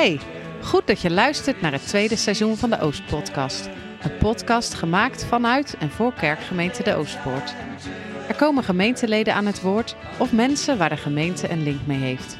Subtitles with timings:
[0.00, 0.20] Hey,
[0.62, 3.68] goed dat je luistert naar het tweede seizoen van de Oostpodcast.
[4.02, 7.54] Een podcast gemaakt vanuit en voor kerkgemeente De Oostpoort.
[8.28, 12.38] Er komen gemeenteleden aan het woord of mensen waar de gemeente een link mee heeft.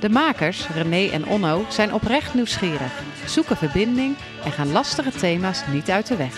[0.00, 5.90] De makers, René en Onno, zijn oprecht nieuwsgierig, zoeken verbinding en gaan lastige thema's niet
[5.90, 6.34] uit de weg.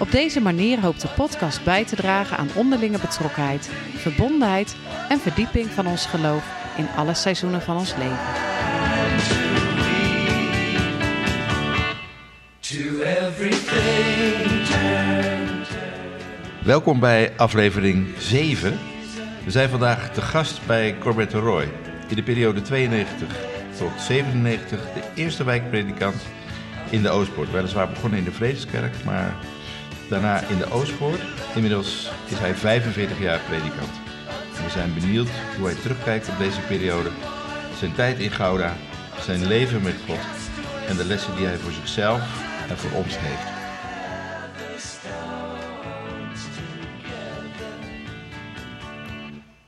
[0.00, 4.76] Op deze manier hoopt de podcast bij te dragen aan onderlinge betrokkenheid, verbondenheid
[5.08, 6.44] en verdieping van ons geloof
[6.76, 8.53] in alle seizoenen van ons leven.
[12.76, 14.66] Everything.
[16.62, 18.78] Welkom bij aflevering 7.
[19.44, 21.68] We zijn vandaag te gast bij Corbett Roy.
[22.08, 23.28] In de periode 92
[23.78, 26.22] tot 97 de eerste wijkpredikant
[26.90, 27.50] in de Oostpoort.
[27.50, 29.34] Weliswaar begonnen in de Vredeskerk, maar
[30.08, 31.20] daarna in de Oostpoort.
[31.54, 33.92] Inmiddels is hij 45 jaar predikant.
[34.64, 37.10] We zijn benieuwd hoe hij terugkijkt op deze periode,
[37.78, 38.76] zijn tijd in Gouda,
[39.20, 40.26] zijn leven met God
[40.88, 43.62] en de lessen die hij voor zichzelf en voor ons heeft.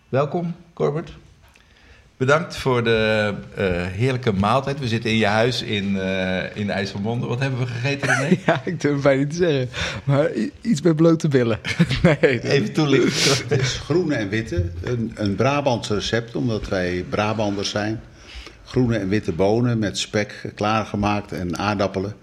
[0.08, 1.10] Welkom, Corbett.
[2.16, 4.78] Bedankt voor de eh, heerlijke maaltijd.
[4.78, 7.26] We zitten in je huis in, eh in IJsselmonde.
[7.26, 8.36] Wat hebben we gegeten, René?
[8.46, 9.68] Ja, ik durf het bijna niet te zeggen.
[10.04, 10.30] Maar
[10.60, 11.58] iets met blote billen.
[12.02, 13.48] nee, Even toelichten.
[13.48, 18.00] Het is groene en witte, een, een Brabants recept, omdat wij Brabanders zijn.
[18.64, 22.14] Groene en witte bonen met spek klaargemaakt en aardappelen.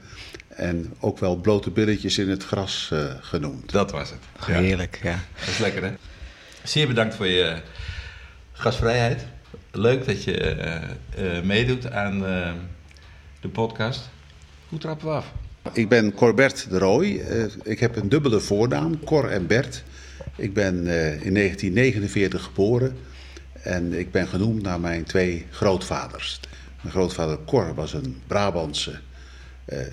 [0.55, 3.71] En ook wel blote billetjes in het gras eh, genoemd.
[3.71, 4.19] Dat was het.
[4.47, 5.19] Ja, Heerlijk, ja.
[5.39, 5.93] dat is lekker, hè?
[6.63, 7.61] Zeer bedankt voor je
[8.51, 9.25] gastvrijheid.
[9.71, 12.51] Leuk dat je eh, eh, meedoet aan eh,
[13.41, 14.09] de podcast.
[14.69, 15.31] Hoe trappen we af?
[15.71, 17.21] Ik ben Corbert de Rooij.
[17.21, 19.83] Eh, ik heb een dubbele voornaam, Cor en Bert.
[20.35, 22.97] Ik ben eh, in 1949 geboren
[23.61, 26.39] en ik ben genoemd naar mijn twee grootvaders.
[26.81, 28.97] Mijn grootvader Cor was een Brabantse eh,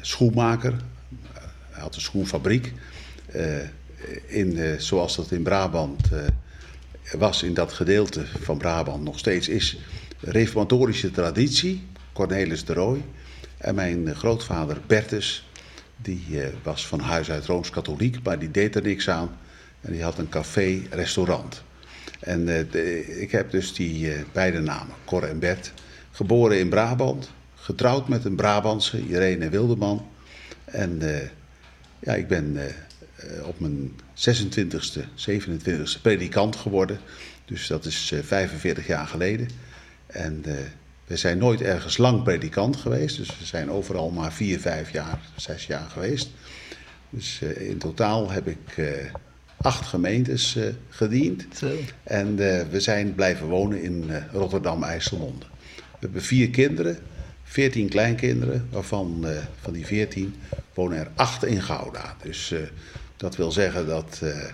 [0.01, 0.75] schoenmaker.
[1.71, 2.73] Hij had een schoenfabriek.
[3.27, 3.59] Eh,
[4.27, 9.49] in, eh, zoals dat in Brabant eh, was, in dat gedeelte van Brabant nog steeds
[9.49, 9.79] is,
[10.21, 11.89] reformatorische traditie.
[12.13, 13.05] Cornelis de Rooij.
[13.59, 15.49] En mijn eh, grootvader Bertus,
[15.97, 19.37] die eh, was van huis uit Rooms-Katholiek, maar die deed er niks aan.
[19.81, 21.63] En die had een café-restaurant.
[22.21, 25.73] En eh, ik heb dus die eh, beide namen, Cor en Bert.
[26.11, 30.07] Geboren in Brabant, getrouwd met een Brabantse, Irene Wildeman.
[30.65, 31.29] En eh,
[32.01, 36.99] ja, ik ben eh, eh, op mijn 26e, 27e predikant geworden.
[37.45, 39.49] Dus dat is eh, 45 jaar geleden.
[40.07, 40.45] En
[41.07, 43.17] we zijn nooit ergens lang predikant geweest.
[43.17, 46.31] Dus we zijn overal maar 4, 5 jaar, 6 jaar geweest.
[47.11, 48.93] Dus in totaal heb ik
[49.57, 51.63] acht gemeentes gediend.
[52.03, 52.37] En
[52.71, 55.47] we zijn blijven wonen in Rotterdam-IJsselmonde.
[55.77, 56.99] We hebben vier kinderen,
[57.51, 60.35] veertien kleinkinderen, waarvan eh, van die veertien
[60.75, 62.17] wonen er acht in Gouda.
[62.23, 62.61] Dus eh,
[63.17, 64.45] dat wil zeggen dat eh,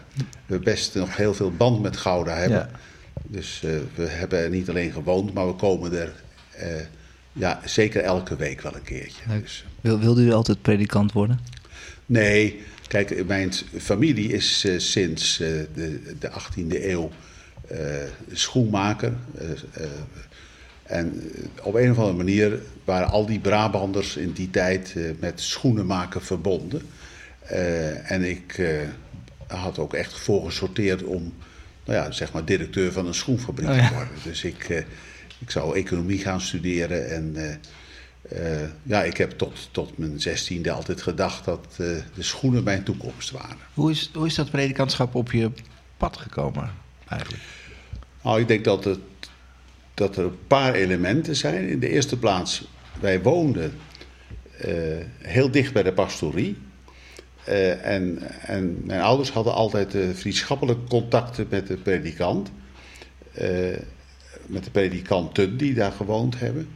[0.47, 2.59] we best nog heel veel band met Gouda hebben.
[2.59, 2.71] Ja.
[3.23, 3.61] Dus
[3.95, 6.13] we hebben er niet alleen gewoond, maar we komen er
[7.33, 9.23] ja, zeker elke week wel een keertje.
[9.41, 11.39] Dus, Wil, wilde u altijd predikant worden?
[12.07, 15.69] Nee, kijk, mijn familie is sinds de,
[16.19, 17.11] de 18e eeuw
[18.33, 19.13] schoenmaker.
[20.87, 25.03] En eh, op een of andere manier waren al die Brabanders in die tijd eh,
[25.19, 26.83] met schoenen maken verbonden.
[27.41, 28.61] Eh, en ik
[29.47, 31.33] had ook echt voor gesorteerd om,
[31.85, 33.89] nou ja, zeg maar, directeur van een schoenfabriek Oh ja.
[33.89, 34.15] te worden.
[34.23, 34.85] Dus ik,
[35.39, 37.37] ik zou economie gaan studeren en...
[38.83, 43.57] ja, ik heb tot, tot mijn zestiende altijd gedacht dat de schoenen mijn toekomst waren.
[43.75, 45.51] Hoe is, hoe is dat predikantschap op je
[45.97, 46.71] pad gekomen
[47.09, 47.43] eigenlijk?
[48.23, 48.99] Nou, ik denk dat, het,
[49.97, 51.69] dat er een paar elementen zijn.
[51.69, 52.69] In de eerste plaats,
[53.01, 53.73] wij woonden
[54.59, 54.73] eh,
[55.19, 56.57] heel dicht bij de pastorie.
[57.45, 62.51] Eh, en, en mijn ouders hadden altijd eh, vriendschappelijke contacten met de predikant.
[64.47, 66.69] Met de predikanten die daar gewoond hebben.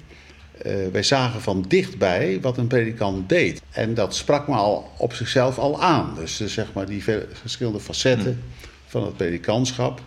[0.93, 3.63] Wij zagen van dichtbij wat een predikant deed.
[3.71, 6.15] En dat sprak me al op zichzelf al aan.
[6.15, 8.43] Dus zeg maar die ve- verschillende facetten
[8.87, 10.01] van het predikantschap.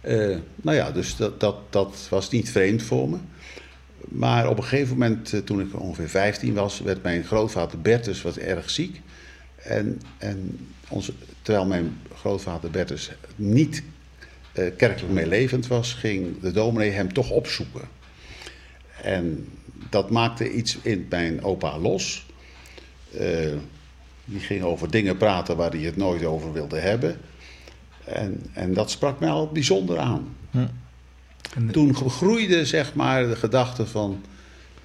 [0.00, 3.16] Eh, nou ja, dus dat, dat, dat was niet vreemd voor me.
[4.08, 8.22] Maar op een gegeven moment, eh, toen ik ongeveer 15 was, werd mijn grootvader Bertus
[8.22, 9.00] wat erg ziek.
[9.56, 11.12] En, en onze,
[11.42, 13.82] terwijl mijn grootvader Bertus niet
[14.52, 17.88] eh, kerkelijk meelevend was, ging de dominee hem toch opzoeken.
[19.02, 19.48] En
[19.90, 22.26] dat maakte iets in mijn opa los.
[24.24, 27.20] Die ging over dingen praten waar hij het nooit over wilde hebben.
[28.12, 30.36] En, en dat sprak mij al bijzonder aan.
[31.54, 34.20] En- Toen groeide zeg maar de gedachte van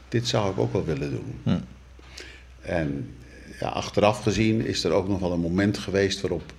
[0.09, 1.35] dit zou ik ook wel willen doen.
[1.43, 1.57] Hm.
[2.61, 3.09] En
[3.59, 6.53] ja, achteraf gezien is er ook nog wel een moment geweest waarop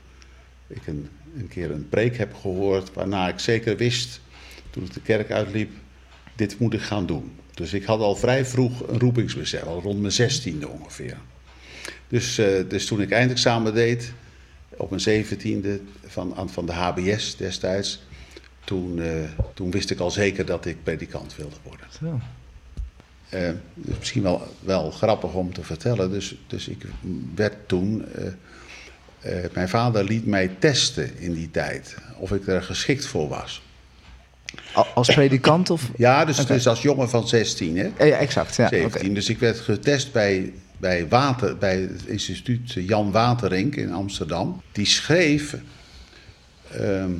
[0.66, 4.20] ik een, een keer een preek heb gehoord, waarna ik zeker wist,
[4.70, 5.70] toen ik de kerk uitliep,
[6.36, 7.32] dit moet ik gaan doen.
[7.54, 11.16] Dus ik had al vrij vroeg een roepingsbesef, al rond mijn zestiende ongeveer.
[12.08, 14.12] Dus, eh, dus toen ik eindexamen deed,
[14.76, 18.02] op mijn zeventiende van, aan- van de HBS destijds,
[18.64, 19.08] toen, eh,
[19.54, 21.86] toen wist ik al zeker dat ik predikant wilde worden.
[21.98, 22.20] Zo.
[23.28, 26.10] Eh, dus misschien wel, wel grappig om te vertellen.
[26.10, 26.82] Dus, dus ik
[27.34, 28.04] werd toen.
[28.14, 31.94] eh, mijn vader liet mij testen in die tijd.
[32.18, 33.62] Of ik er geschikt voor was.
[34.72, 35.90] Al- Als predikant of...
[35.96, 38.04] Ja, dus, dus als jongen van 16, hè?
[38.04, 38.56] Ja, exact.
[38.56, 39.00] Ja, 17.
[39.04, 39.14] oké.
[39.14, 44.62] Dus ik werd getest bij, bij, Water, bij het instituut Jan Waterink in Amsterdam.
[44.72, 45.56] Die schreef.
[46.70, 47.12] ehm,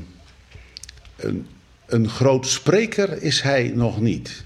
[1.17, 1.47] een,
[1.87, 4.45] een groot spreker is hij nog niet.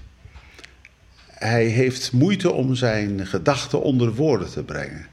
[1.27, 5.07] Hij heeft moeite om zijn gedachten onder woorden te brengen.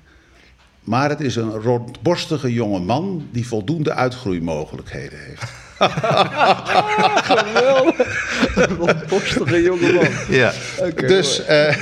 [0.81, 5.43] Maar het is een rondborstige jonge man die voldoende uitgroeimogelijkheden heeft.
[7.31, 9.07] Geweldig.
[9.09, 10.09] Borstige jongeman.
[10.29, 10.53] Ja.
[10.79, 11.77] Oké, dus, eh,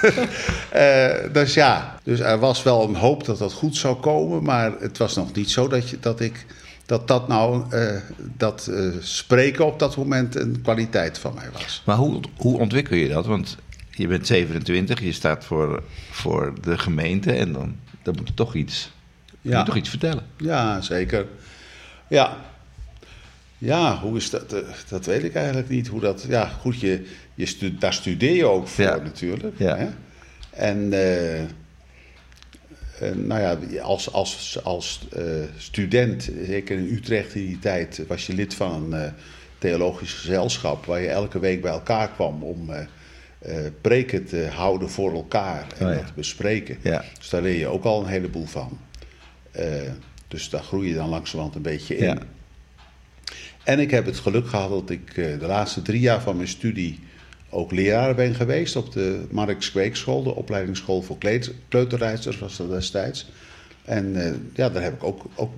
[0.70, 4.72] eh, dus ja, dus er was wel een hoop dat dat goed zou komen, maar
[4.80, 6.46] het was nog niet zo dat, je, dat ik
[6.86, 7.96] dat dat nou eh,
[8.36, 11.82] dat eh, spreken op dat moment een kwaliteit van mij was.
[11.86, 13.26] Maar hoe, hoe ontwikkel je dat?
[13.26, 13.56] Want
[13.90, 18.54] je bent 27, je staat voor, voor de gemeente en dan, dan moet je toch
[18.54, 18.90] iets,
[19.40, 19.56] Ja.
[19.56, 20.26] moet toch iets vertellen.
[20.36, 21.26] Ja, zeker.
[22.08, 22.36] Ja.
[23.58, 24.54] Ja, hoe is dat?
[24.88, 25.88] Dat weet ik eigenlijk niet.
[25.88, 27.06] Hoe dat, ja, goed, je,
[27.40, 28.96] je stu daar studeer je ook voor Ja.
[28.96, 29.58] natuurlijk.
[29.58, 29.76] Ja.
[29.76, 29.88] Hè?
[30.50, 31.40] En eh,
[33.00, 35.24] eh, nou ja, als, als, als eh,
[35.56, 39.12] student, zeker in Utrecht in die tijd, was je lid van een
[39.58, 45.12] theologisch gezelschap waar je elke week bij elkaar kwam om eh, preken te houden voor
[45.12, 45.98] elkaar en Oh ja.
[45.98, 46.76] dat te bespreken.
[46.82, 47.04] Ja.
[47.18, 48.78] Dus daar leer je ook al een heleboel van.
[50.28, 52.04] Dus daar groei je dan langzamerhand een beetje in.
[52.04, 52.18] Ja.
[53.64, 57.00] En ik heb het geluk gehad dat ik de laatste drie jaar van mijn studie
[57.50, 61.18] ook leraar ben geweest op de Marx Kweekschool, de opleidingsschool voor
[61.68, 63.30] kleuterrijders was dat destijds.
[63.84, 65.52] En eh, ja, daar heb ik ook, ook,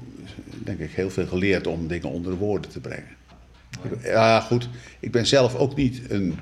[0.64, 3.16] denk ik, heel veel geleerd om dingen onder woorden te brengen.
[4.02, 4.68] Ja, goed.
[5.00, 6.38] Ik ben zelf ook niet een,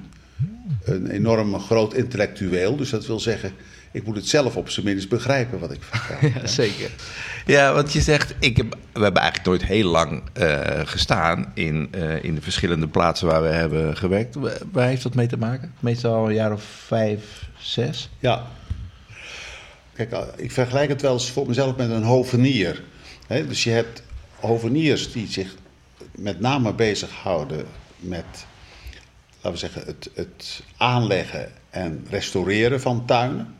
[0.84, 2.76] een enorm groot intellectueel.
[2.76, 3.52] Dus dat wil zeggen,
[3.92, 6.28] ik moet het zelf op zijn minst begrijpen wat ik vertel.
[6.40, 6.90] Ja, zeker.
[7.46, 11.88] Ja, want je zegt, ik heb, we hebben eigenlijk nooit heel lang eh, gestaan in,
[11.90, 14.34] eh, in de verschillende plaatsen waar we hebben gewerkt.
[14.34, 15.74] Wa- Waar heeft dat mee te maken?
[15.80, 18.10] Meestal een jaar of vijf, zes?
[18.18, 18.46] Ja.
[19.92, 22.82] Kijk, eh, ik vergelijk het wel eens voor mezelf met een hovenier.
[23.28, 24.02] Dus je hebt
[24.34, 25.54] hoveniers die zich
[26.14, 27.64] met name bezighouden
[27.98, 28.24] met,
[29.36, 33.54] laten we zeggen, het, het aanleggen en restaureren van tuinen.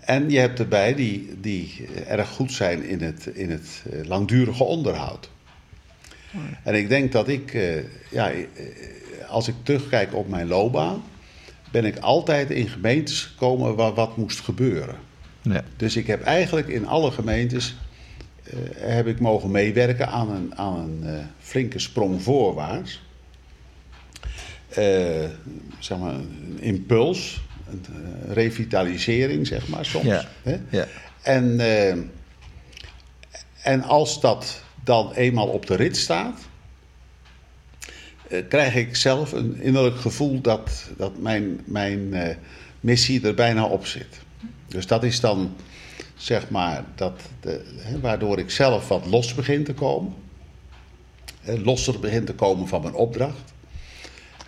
[0.00, 4.64] En je hebt erbij die, die erg goed zijn in het, in het eh, langdurige
[4.64, 5.30] onderhoud.
[6.62, 7.76] En ik denk dat ik, eh,
[8.10, 8.44] ja, eh,
[9.28, 11.02] als ik terugkijk op mijn loopbaan,
[11.70, 14.96] ben ik altijd in gemeentes gekomen waar wat moest gebeuren.
[15.42, 15.64] Ja.
[15.76, 17.76] Dus ik heb eigenlijk in alle gemeentes
[18.74, 23.02] heb ik mogen meewerken aan een, aan een flinke sprong voorwaarts.
[25.78, 30.04] Zeg maar een impuls, een eh, revitalisering, zeg maar soms.
[30.04, 30.24] Ja.
[30.42, 30.56] Hè?
[30.70, 30.86] Ja.
[31.22, 31.96] En, eh,
[33.62, 36.40] en als dat dan eenmaal op de rit staat,
[38.28, 42.14] eh, krijg ik zelf een innerlijk gevoel dat, dat mijn, mijn
[42.80, 44.20] missie er bijna op zit.
[44.66, 45.54] Dus dat is dan,
[46.14, 50.14] zeg maar, dat de, hè, waardoor ik zelf wat los begin te komen.
[51.40, 53.52] Hè, losser begin te komen van mijn opdracht.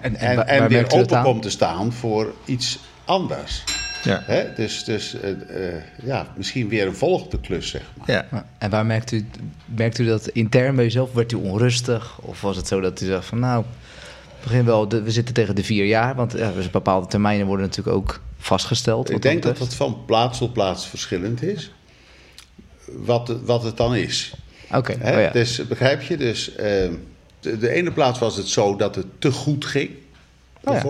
[0.01, 3.65] En, En, en weer open komt te staan voor iets anders.
[4.05, 4.23] Ja.
[4.25, 4.53] Hè?
[4.55, 8.11] Dus, dus eh, eh, ja, misschien weer een volgende klus, zeg maar.
[8.31, 8.47] Ja.
[8.59, 9.27] En waar merkt u,
[9.65, 11.13] merkt u dat intern bij uzelf?
[11.13, 12.19] Werd u onrustig?
[12.21, 13.65] Of was het zo dat u zegt van nou,
[14.43, 16.15] begin wel, de- we zitten tegen de vier jaar.
[16.15, 19.11] Want ja, dus bepaalde termijnen worden natuurlijk ook vastgesteld.
[19.11, 21.73] Ik denk dat het van plaats tot plaats verschillend is.
[22.87, 24.35] Wat, het- wat het dan is.
[24.75, 25.31] Oké, oh ja.
[25.31, 26.17] Dus begrijp je?
[26.17, 26.91] Dus eh,
[27.41, 29.91] de, de ene plaats was het zo dat het te goed ging,
[30.75, 30.81] ja.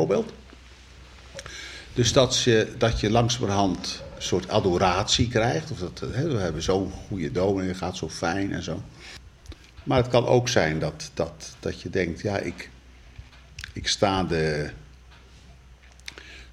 [1.96, 5.70] Dus dat je, dat je langzamerhand een soort adoratie krijgt.
[5.70, 8.82] Of dat, hè, we hebben zo'n goede dominee, het gaat zo fijn en zo.
[9.82, 12.70] Maar het kan ook zijn dat, dat, dat je denkt, ja, ik,
[13.72, 14.70] ik sta de,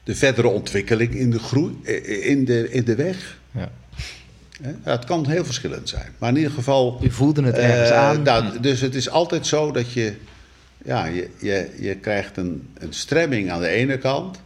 [0.03, 1.81] de verdere ontwikkeling in de, groei,
[2.21, 3.37] in de, in de weg.
[3.51, 3.71] Ja.
[4.81, 6.11] Het kan heel verschillend zijn.
[6.17, 6.99] Maar in ieder geval.
[7.03, 8.21] U voelde het ergens eh, aan.
[8.21, 10.15] nou, dus het is altijd zo dat je.
[10.85, 14.41] Ja, je, je, je krijgt een, een stremming aan de ene kant.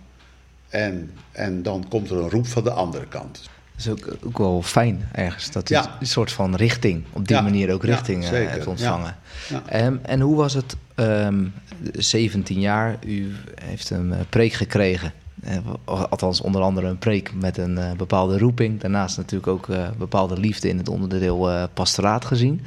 [0.70, 3.50] En, en dan komt er een roep van de andere kant.
[3.76, 5.52] Dat is ook, ook wel fijn ergens.
[5.52, 5.98] Dat Ja.
[6.00, 8.52] een soort van richting, op die Ja, manier ook ja, richting eh, zeker.
[8.52, 9.16] heeft ontvangen.
[9.50, 9.62] Ja.
[9.66, 11.46] Ehm, en hoe was het, ehm
[11.94, 13.32] 17 jaar, u
[13.64, 15.14] heeft een eh, preek gekregen.
[15.44, 18.80] Eh, althans, onder andere een preek met een bepaalde roeping.
[18.82, 22.62] Daarnaast natuurlijk ook eh, bepaalde liefde in het onderdeel pastoraat gezien.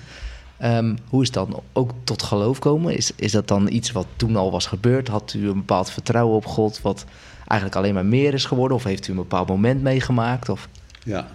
[0.57, 2.97] Ehm, hoe is dat ook tot geloof komen?
[2.97, 5.09] Is, is dat dan iets wat toen al was gebeurd?
[5.09, 7.05] Had u een bepaald vertrouwen op God, wat
[7.51, 8.77] eigenlijk alleen maar meer is geworden?
[8.77, 10.49] Of heeft u een bepaald moment meegemaakt?
[10.49, 10.69] Of...
[11.05, 11.29] Ja.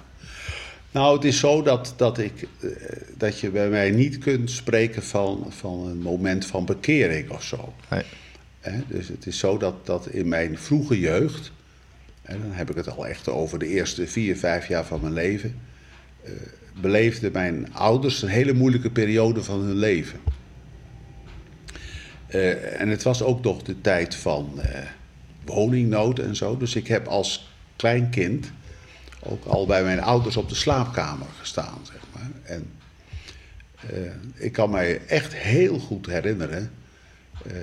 [0.91, 2.69] Nou, het is zo dat, dat, ik, eh,
[3.17, 7.74] dat je bij mij niet kunt spreken van, van een moment van bekering of zo.
[7.89, 8.03] Nee.
[8.88, 11.51] Dus het is zo dat, dat in mijn vroege jeugd,
[12.22, 15.13] en dan heb ik het al echt over de eerste vier, vijf jaar van mijn
[15.13, 15.55] leven,
[16.24, 16.31] eh,
[16.81, 20.19] beleefden mijn ouders een hele moeilijke periode van hun leven.
[22.27, 24.60] Eh, en het was ook nog de tijd van
[25.45, 26.57] woningnood en zo.
[26.57, 28.51] Dus ik heb als klein kind
[29.19, 32.31] ook al bij mijn ouders op de slaapkamer gestaan, zeg maar.
[32.43, 32.69] En
[33.89, 36.71] eh, ik kan mij echt heel goed herinneren
[37.45, 37.53] eh,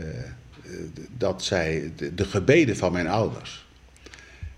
[1.17, 3.67] dat zij de, de gebeden van mijn ouders.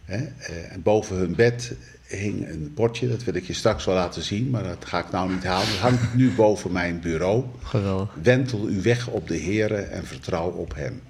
[0.04, 1.76] Hè, eh, en boven hun bed
[2.06, 5.10] hing een bordje, dat wil ik je straks wel laten zien, maar dat ga ik
[5.10, 5.68] nou niet halen.
[5.68, 7.44] Het hangt nu boven mijn bureau.
[7.62, 8.14] Geweldig.
[8.22, 11.00] Wentel uw weg op de Here en vertrouw op Hem.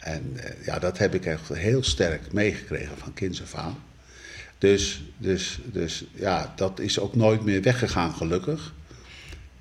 [0.00, 3.82] En eh, ja, dat heb ik echt heel sterk meegekregen van kinds af aan.
[4.58, 8.72] Dus, dus, dus ja, dat is ook nooit meer weggegaan, gelukkig.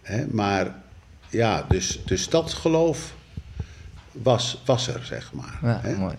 [0.01, 0.75] Hè, maar
[1.29, 3.13] ja, dus, dus dat geloof
[4.11, 5.59] was, was er, zeg maar.
[5.61, 6.15] Ja, mooi.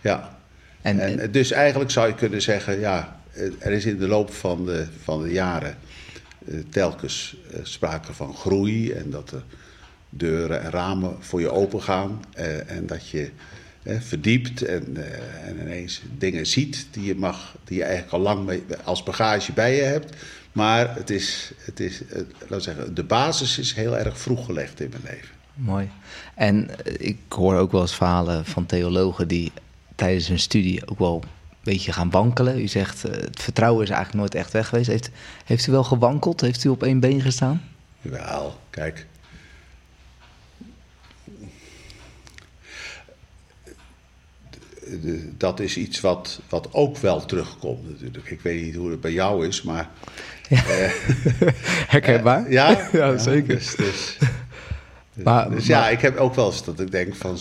[0.00, 0.38] Ja.
[0.82, 4.08] En- En, en- dus eigenlijk zou je kunnen zeggen, ja, eh, er is in de
[4.08, 5.76] loop van de, van de jaren
[6.46, 9.42] eh, telkens eh, sprake van groei en dat er
[10.08, 13.30] deuren en ramen voor je open gaan eh, en dat je
[13.84, 18.44] verdiept en, eh, en ineens dingen ziet die je, mag, die je eigenlijk al lang
[18.46, 20.16] mee, als bagage bij je hebt.
[20.52, 22.00] Maar het is, het is
[22.38, 25.34] laten we zeggen, de basis is heel erg vroeg gelegd in mijn leven.
[25.54, 25.90] Mooi.
[26.34, 29.52] En eh, ik hoor ook wel eens verhalen van theologen die
[29.94, 32.60] tijdens hun studie ook wel een beetje gaan wankelen.
[32.60, 34.88] U zegt, het vertrouwen is eigenlijk nooit echt weg geweest.
[34.88, 35.10] Heeft,
[35.44, 36.40] heeft u wel gewankeld?
[36.40, 37.62] Heeft u op één been gestaan?
[38.00, 39.06] Wel, kijk.
[45.02, 48.30] De- Dat is iets wat, wat ook wel terugkomt natuurlijk.
[48.30, 49.88] Ik weet niet hoe het bij jou is, maar...
[51.94, 52.50] Herkenbaar?
[52.58, 53.54] Ja, ja, zeker.
[53.56, 54.18] Dus, dus,
[55.24, 57.38] Maar- dus maar- ja, ik heb ook wel eens dat ik denk van...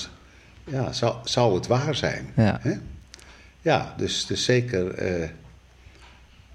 [0.66, 2.30] Ja, zou, zou het waar zijn?
[2.36, 2.60] Ja.
[2.62, 2.74] Hè?
[3.62, 4.92] Ja, dus, dus zeker...
[4.94, 5.30] eh,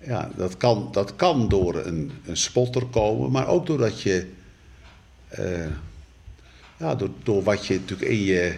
[0.06, 4.30] ja, dat kan, dat kan door een, een spotter komen, maar ook doordat je...
[5.28, 5.66] eh,
[6.76, 8.54] ja, door, door wat je natuurlijk in, je,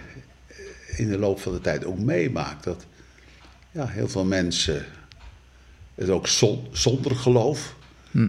[0.97, 2.65] in de loop van de tijd ook meemaakt.
[2.65, 2.87] Dat
[3.71, 4.85] ja, heel veel mensen
[5.95, 7.75] het ook zon- zonder geloof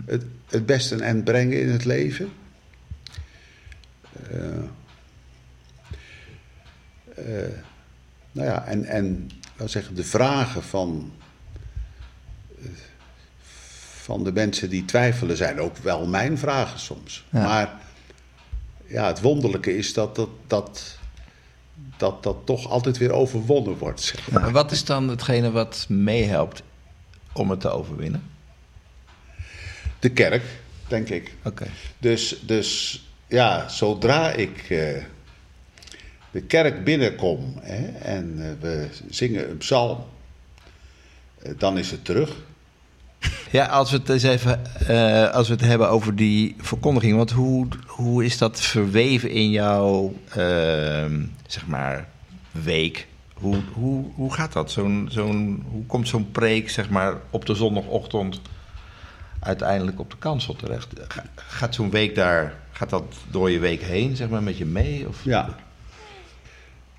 [0.05, 2.31] het, het beste een eind brengen in het leven.
[4.29, 4.57] Eh,
[7.15, 7.51] eh,
[8.31, 9.29] nou ja, en, en
[9.65, 11.11] zeggen, de vragen van,
[14.01, 17.25] van de mensen die twijfelen zijn ook wel mijn vragen soms.
[17.29, 17.43] Ja.
[17.43, 17.81] Maar
[18.87, 20.99] ja, het wonderlijke is dat dat, dat,
[21.97, 24.01] dat dat toch altijd weer overwonnen wordt.
[24.01, 24.51] Zeg maar.
[24.51, 26.63] Wat is dan hetgene wat meehelpt
[27.33, 28.23] om het te overwinnen?
[29.99, 30.43] De kerk,
[30.87, 31.35] denk ik.
[31.43, 31.67] Oké.
[31.97, 35.03] Dus, dus ja, zodra ik eh,
[36.31, 40.03] de kerk binnenkom hè, en eh, we zingen een psalm,
[41.41, 42.35] eh, dan is het terug.
[43.51, 47.15] Ja, als we het eens even eh, als we het hebben over die verkondiging.
[47.17, 52.07] Want hoe, hoe is dat verweven in jouw ehm, zeg maar,
[52.51, 53.07] week?
[53.33, 54.71] Hoe, hoe, hoe gaat dat?
[54.71, 58.41] Zo'n, zo'n, hoe komt zo'n preek zeg maar, op de zondagochtend
[59.39, 60.87] uiteindelijk op de kansel terecht?
[61.07, 64.65] Ga- Gaat zo'n week daar, gaat dat door je week heen zeg maar, met je
[64.65, 65.07] mee?
[65.07, 65.23] Of?
[65.23, 65.55] Ja.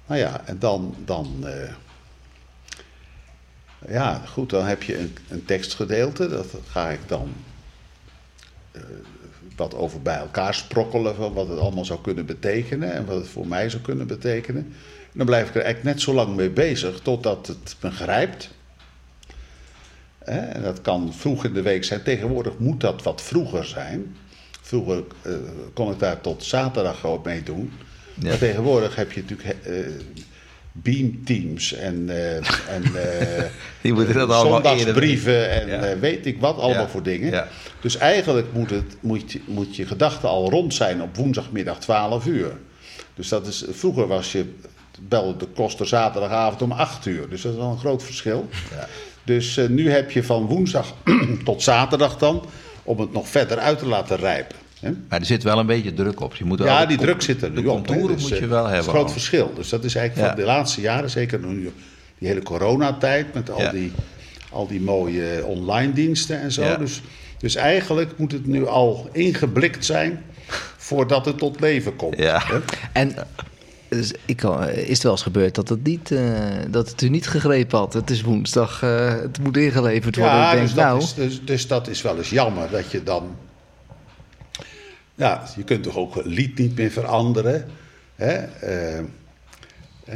[0.06, 1.70] Nou ja, en dan, dan eh,
[3.88, 7.32] ja, goed, dan heb je een, een tekstgedeelte, dat ga ik dan
[8.72, 8.82] eh,
[9.56, 13.28] wat over bij elkaar sprokkelen van wat het allemaal zou kunnen betekenen en wat het
[13.28, 14.62] voor mij zou kunnen betekenen.
[15.12, 18.50] En dan blijf ik er eigenlijk net zo lang mee bezig totdat het me grijpt.
[20.18, 22.02] Hè, En dat kan vroeg in de week zijn.
[22.02, 24.16] Tegenwoordig moet dat wat vroeger zijn.
[24.60, 25.32] Vroeger eh,
[25.74, 27.72] kon ik daar tot zaterdag ook mee doen.
[28.14, 28.28] Ja.
[28.28, 29.74] Maar tegenwoordig heb je natuurlijk eh
[30.72, 32.36] beamteams en, eh,
[32.74, 32.82] en
[33.38, 33.44] eh,
[33.80, 35.82] Die moeten dat allemaal zondagsbrieven en Ja.
[35.84, 36.88] eh, weet ik wat allemaal Ja.
[36.88, 37.30] voor dingen.
[37.30, 37.48] Ja.
[37.80, 42.26] Dus eigenlijk moet, het, moet, je, moet je gedachte al rond zijn op woensdagmiddag 12
[42.26, 42.52] uur.
[43.14, 44.54] Dus dat is, vroeger was je
[45.00, 47.28] belde de koster zaterdagavond om 8 uur.
[47.28, 48.48] Dus dat is wel een groot verschil.
[49.24, 50.94] Dus eh, nu heb je van woensdag
[51.44, 52.44] tot zaterdag dan
[52.82, 54.56] om het nog verder uit te laten rijpen.
[55.08, 56.34] Maar er zit wel een beetje druk op.
[56.34, 57.66] Je moet wel Ja, die druk zit er De op.
[57.66, 58.88] contouren Dus, moet je eh, wel Dat is hebben.
[58.88, 59.12] een groot al.
[59.12, 59.52] verschil.
[59.54, 60.34] Dus dat is eigenlijk Ja.
[60.34, 61.72] van de laatste jaren, zeker nu
[62.18, 63.70] die hele coronatijd met al, Ja.
[63.70, 63.92] die,
[64.50, 66.62] al die mooie online diensten en zo.
[66.62, 66.76] Ja.
[66.76, 67.02] Dus,
[67.38, 70.22] dus eigenlijk moet het nu al ingeblikt zijn
[70.76, 72.16] voordat het tot leven komt.
[72.18, 72.42] Ja.
[72.92, 73.14] En
[73.88, 76.20] dus ik, kan- is het wel eens gebeurd dat het, niet, eh,
[76.70, 77.92] dat het u niet gegrepen had?
[77.92, 80.34] Het is woensdag, eh, het moet ingeleverd worden.
[80.34, 82.90] Ja, ik denk, dus, dat nou, is, dus, dus dat is wel eens jammer dat
[82.90, 83.36] je dan.
[85.22, 87.68] Ja, je kunt toch ook het lied niet meer veranderen.
[88.14, 88.32] Hè?
[88.34, 89.04] eh,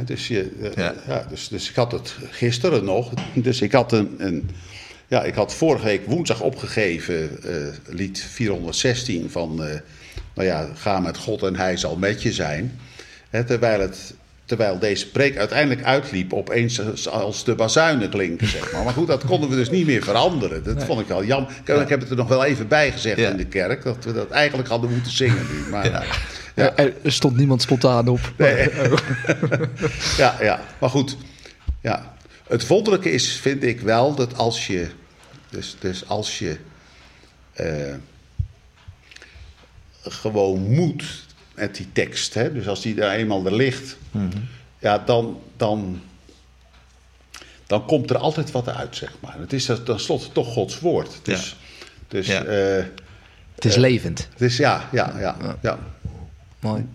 [0.05, 0.93] dus, je, eh, Ja.
[1.07, 1.25] ja.
[1.29, 3.11] dus, dus ik had het gisteren nog.
[3.33, 4.15] Dus ik had een.
[4.17, 4.49] een
[5.07, 9.55] ja, ik had vorige week woensdag opgegeven eh, lied 416 van.
[9.55, 12.79] nou ja, ga met God en hij zal met je zijn.
[13.29, 14.13] Hè, terwijl, het,
[14.47, 18.83] terwijl deze preek uiteindelijk uitliep opeens als de bazuinen klinken, zeg maar.
[18.83, 20.63] Maar goed, dat konden we dus niet meer veranderen.
[20.63, 21.51] Dat vond ik wel jammer.
[21.65, 23.29] Ik, heb het er nog wel even bij gezegd Ja.
[23.29, 25.69] in de kerk, dat we dat eigenlijk hadden moeten zingen nu.
[25.69, 25.85] Maar,
[26.55, 26.75] ja.
[26.75, 28.19] er, er stond niemand spontaan op.
[30.17, 31.17] Ja, ja, maar goed.
[31.81, 32.15] Ja.
[32.47, 34.87] Het wonderlijke is, vind ik wel, dat als je.
[35.49, 36.57] Dus, dus als je.
[37.53, 37.93] eh,
[40.03, 41.25] gewoon moet
[41.57, 42.33] met die tekst.
[42.33, 42.53] Hè?
[42.53, 43.97] Dus als die daar eenmaal er ligt.
[44.79, 45.39] Ja, dan.
[45.57, 46.01] dan
[47.67, 49.35] dan komt er altijd wat uit, zeg maar.
[49.39, 51.19] Het is tenslotte toch Gods woord.
[51.23, 51.55] Dus,
[52.07, 52.43] dus Ja.
[52.43, 52.85] eh,
[53.55, 54.27] Het is levend.
[54.31, 55.79] het is ja, ja, ja, ja.
[56.59, 56.85] Mooi.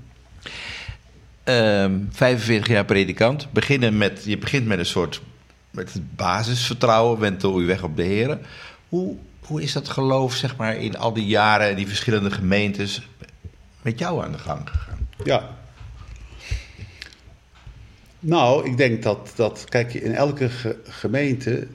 [1.45, 3.53] Ehm, 45 jaar predikant.
[3.53, 5.21] Beginnen met, je begint met een soort
[5.71, 7.19] met het basisvertrouwen.
[7.21, 8.43] Went door je weg op de heren.
[8.89, 13.03] Hoe, hoe is dat geloof, zeg maar, in al die jaren en die verschillende gemeentes
[13.83, 15.09] met jou aan de gang gegaan?
[15.25, 15.57] Ja.
[18.21, 21.67] Nou, ik denk dat, dat kijk, in elke ge- gemeente,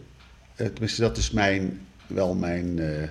[0.55, 3.03] eh, tenminste dat is mijn, wel mijn eh,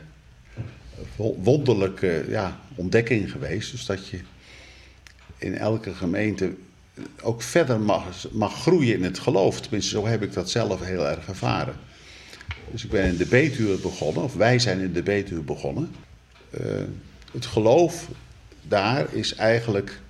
[1.17, 3.71] wo- wonderlijke ja, ontdekking geweest.
[3.71, 4.21] Dus dat je
[5.39, 6.55] in elke gemeente
[7.23, 9.61] ook verder mag, mag groeien in het geloof.
[9.61, 11.75] Tenminste, zo heb ik dat zelf heel erg ervaren.
[12.71, 15.95] Dus ik ben in de Betuwe begonnen, of wij zijn in de Betuwe begonnen.
[16.51, 16.61] Eh,
[17.33, 18.09] het geloof
[18.69, 20.01] daar is eigenlijk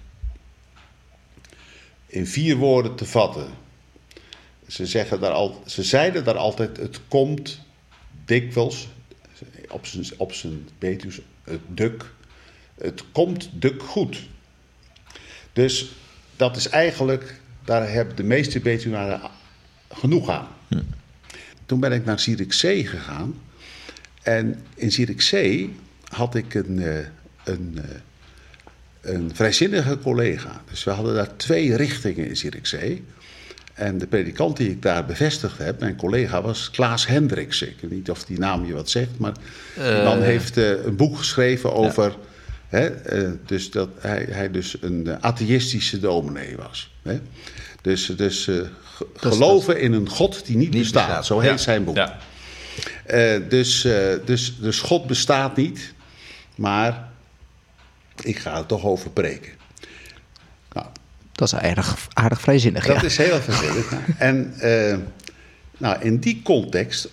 [2.06, 3.48] in vier woorden te vatten.
[4.68, 7.60] Ze, zeggen daar al, ze zeiden daar altijd: het komt
[8.24, 8.88] dikwijls,
[9.68, 12.14] op zijn, op zijn Betuws, het duk.
[12.74, 14.18] Het komt duk goed.
[15.52, 15.92] Dus
[16.36, 19.20] dat is eigenlijk, daar hebben de meeste Betuwnaren
[19.90, 20.48] genoeg aan.
[21.66, 23.40] Toen ben ik naar Zierikzee gegaan.
[24.22, 25.76] En in Zierikzee
[26.08, 27.06] had ik een, eh,
[27.44, 28.00] een, eh,
[29.08, 30.62] een vrijzinnige collega.
[30.70, 33.04] Dus we hadden daar twee richtingen in Zierikzee.
[33.74, 37.62] En de predikant die ik daar bevestigd heb, mijn collega, was Klaas Hendricks.
[37.62, 39.32] Ik weet niet of die naam je wat zegt, maar
[39.74, 42.16] die man heeft eh, een boek geschreven over...
[42.66, 46.94] Hè, eh, dus dat hij, hij dus een eh, atheïstische dominee was.
[47.02, 47.20] Hè?
[47.82, 48.54] Dus, dus eh,
[48.94, 51.06] ge- geloven in een God die niet, Niet bestaat.
[51.06, 51.26] bestaat.
[51.26, 51.56] Zo heet Ja.
[51.56, 51.96] zijn boek.
[51.96, 52.18] Ja.
[53.06, 55.92] Eh, dus, eh, dus, dus God bestaat niet,
[56.56, 57.08] maar
[58.24, 59.52] ik ga er toch over preken.
[60.72, 60.86] Nou,
[61.32, 63.02] Dat is aardig, aardig vrijzinnig, dat ja.
[63.02, 63.86] is heel vervelend.
[64.18, 64.98] en eh,
[65.78, 67.08] nou, in die context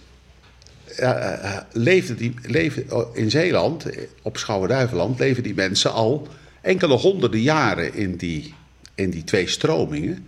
[0.97, 3.85] eh, leefden die, leefden, oh, in Zeeland,
[4.21, 6.27] op Schouwen-Duiveland, leven die mensen al
[6.61, 8.53] enkele honderden jaren in die,
[8.95, 10.27] in die twee stromingen.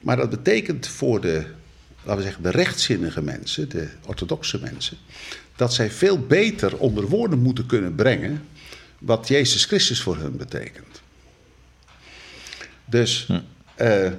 [0.00, 1.44] Maar dat betekent voor de,
[2.02, 4.96] laten we zeggen, de rechtzinnige mensen, de orthodoxe mensen,
[5.56, 8.42] dat zij veel beter onder woorden moeten kunnen brengen
[9.00, 11.00] wat Jezus Christus voor hen betekent.
[12.84, 13.28] Dus,
[13.74, 14.10] eh,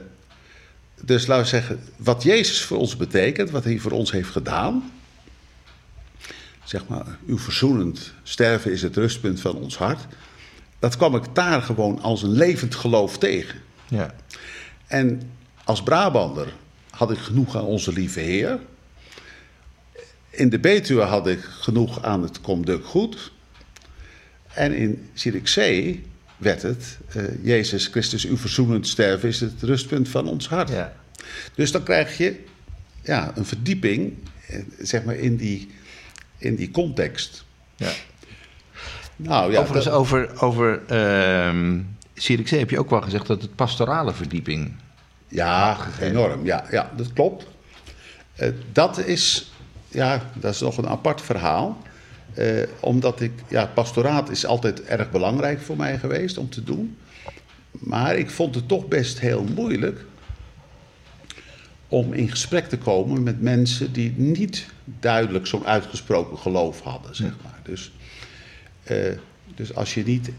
[1.02, 4.92] dus laten we zeggen, wat Jezus voor ons betekent, wat hij voor ons heeft gedaan.
[6.64, 10.06] Zeg maar, uw verzoenend sterven is het rustpunt van ons hart.
[10.80, 13.60] Dat kwam ik daar gewoon als een levend geloof tegen.
[13.88, 14.14] Ja.
[14.88, 15.32] En
[15.64, 16.54] als Brabander
[16.90, 18.60] had ik genoeg aan onze lieve Heer.
[20.30, 23.32] In de Betuwe had ik genoeg aan het Komduk goed.
[24.54, 26.04] En in Zierikzee
[26.38, 30.70] werd het, eh, Jezus Christus, uw verzoenend sterven is het rustpunt van ons hart.
[30.70, 30.94] Ja.
[31.56, 32.44] Dus dan krijg je
[33.04, 34.14] ja, een verdieping,
[34.48, 35.72] eh, zeg maar, in die,
[36.38, 37.46] in die context.
[37.76, 37.92] Ja.
[39.16, 40.82] Nou ja, Overigens, dat- over, over
[42.14, 44.74] Zierikzee heb je ook wel gezegd dat het pastorale verdieping...
[45.28, 46.46] Ja, enorm.
[46.46, 47.46] Ja, ja dat klopt.
[48.36, 49.52] Eh, dat is,
[49.88, 51.82] ja, dat is nog een apart verhaal.
[52.34, 56.98] Eh, omdat ik, ja, pastoraat is altijd erg belangrijk voor mij geweest om te doen.
[57.72, 60.06] Maar ik vond het toch best heel moeilijk
[61.88, 67.32] om in gesprek te komen met mensen die niet duidelijk zo'n uitgesproken geloof hadden, zeg
[67.44, 67.60] maar.
[67.64, 67.92] Dus,
[68.84, 68.98] eh,
[69.56, 70.30] dus als je niet,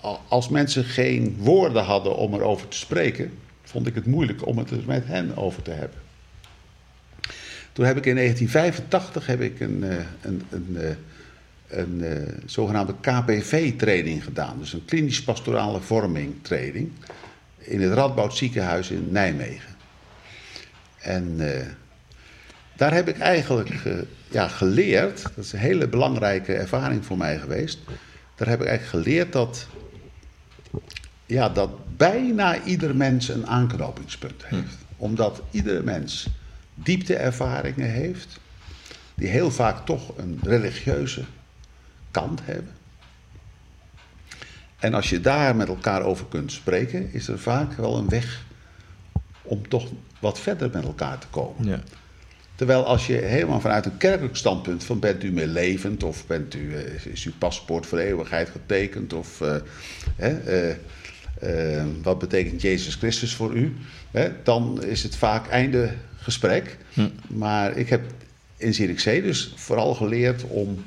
[0.00, 4.58] al- als mensen geen woorden hadden om erover te spreken, vond ik het moeilijk om
[4.58, 5.98] het er met hen over te hebben.
[7.76, 10.96] Toen heb ik in 1985 heb ik een, eh, een, een, eh,
[11.78, 14.58] een eh, zogenaamde KPV-training gedaan.
[14.58, 16.90] Dus een klinisch pastorale vorming training.
[17.58, 19.74] In het Radboud ziekenhuis in Nijmegen.
[20.98, 21.40] En
[22.76, 23.70] daar heb ik eigenlijk
[24.28, 27.78] ja, geleerd, dat is een hele belangrijke ervaring voor mij geweest.
[28.34, 29.66] Daar heb ik eigenlijk geleerd dat,
[31.26, 34.76] ja, dat bijna ieder mens een aanknopingspunt heeft.
[34.96, 36.28] Omdat iedere mens
[36.76, 38.40] diepteervaringen heeft,
[39.14, 41.24] die heel vaak toch een religieuze
[42.10, 42.72] kant hebben.
[44.78, 48.44] En als je daar met elkaar over kunt spreken, is er vaak wel een weg
[49.42, 51.64] om toch wat verder met elkaar te komen.
[51.64, 51.82] Ja.
[52.54, 56.54] Terwijl als je helemaal vanuit een kerkelijk standpunt van bent u meer levend of bent
[56.54, 59.56] u, eh, is uw paspoort voor eeuwigheid getekend of eh,
[60.16, 60.76] hè, eh,
[61.40, 63.76] eh, wat betekent Jezus Christus voor u,
[64.10, 65.92] hè, dan is het vaak einde
[66.26, 66.78] gesprek.
[67.26, 68.02] Maar ik heb
[68.56, 70.84] in Zierikzee dus vooral geleerd om,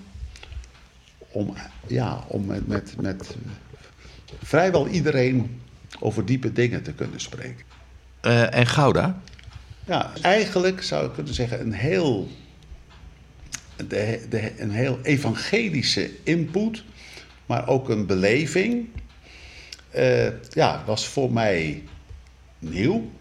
[1.31, 1.53] om,
[1.87, 3.35] ja, om met, met, met
[4.43, 5.61] vrijwel iedereen
[5.99, 7.65] over diepe dingen te kunnen spreken.
[8.21, 9.21] Eh, en Gouda?
[9.85, 12.27] Ja, eigenlijk zou ik kunnen zeggen een heel,
[13.87, 16.83] de, de, een heel evangelische input,
[17.45, 18.87] maar ook een beleving.
[19.91, 21.83] eh, ja, was voor mij
[22.59, 23.11] nieuw.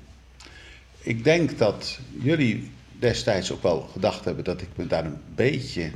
[1.00, 5.90] Ik denk dat jullie destijds ook wel gedacht hebben dat ik me daar een beetje.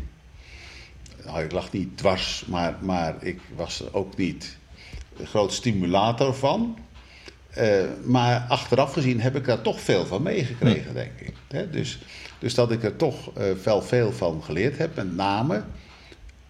[1.25, 4.57] Nou, ik lag niet dwars, maar, maar ik was er ook niet
[5.19, 6.79] een groot stimulator van.
[7.51, 11.73] Eh, maar achteraf gezien heb ik daar toch veel van meegekregen, denk ik.
[11.73, 11.99] Dus,
[12.39, 14.97] dus dat ik er toch eh, wel veel van geleerd heb.
[14.97, 15.65] Met name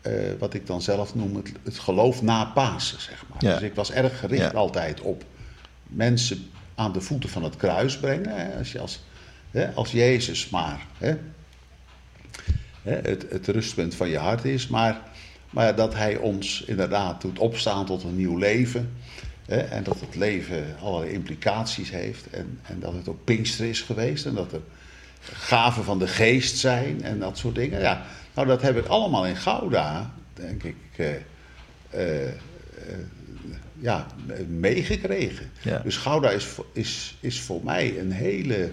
[0.01, 3.45] eh, wat ik dan zelf noem het, het geloof na Pasen, zeg maar.
[3.45, 3.55] Ja.
[3.55, 4.59] Dus ik was erg gericht Ja.
[4.59, 5.25] altijd op
[5.83, 8.57] mensen aan de voeten van het kruis brengen.
[8.59, 9.03] Als, je als,
[9.75, 10.87] als Jezus maar
[12.83, 14.69] het, het rustpunt van je hart is.
[14.69, 15.01] Maar,
[15.51, 18.93] maar dat hij ons inderdaad doet opstaan tot een nieuw leven.
[19.47, 22.31] En dat het leven allerlei implicaties heeft.
[22.31, 24.27] En, en dat het ook Pinkster is geweest.
[24.27, 24.61] En dat er
[25.23, 27.81] gaven van de geest zijn en dat soort dingen.
[27.81, 28.03] Ja,
[28.35, 31.15] nou, dat heb ik allemaal in Gouda, denk ik, eh,
[31.91, 32.35] eh, eh,
[33.83, 34.07] ja,
[34.49, 35.51] meegekregen.
[35.62, 35.79] Ja.
[35.79, 38.71] Dus Gouda is, voor- is, is voor mij een hele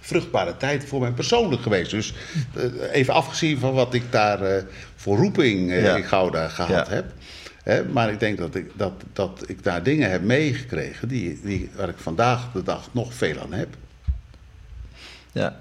[0.00, 1.90] vruchtbare tijd voor mij persoonlijk geweest.
[1.90, 2.14] Dus
[2.54, 4.62] eh, even afgezien van wat ik daar eh,
[4.96, 5.96] voor roeping eh, Ja.
[5.96, 6.94] in Gouda gehad Ja.
[6.94, 7.12] heb.
[7.62, 11.70] Hè, maar ik denk dat ik, dat, dat ik daar dingen heb meegekregen die, die,
[11.76, 13.68] waar ik vandaag de dag nog veel aan heb.
[15.32, 15.60] Ja.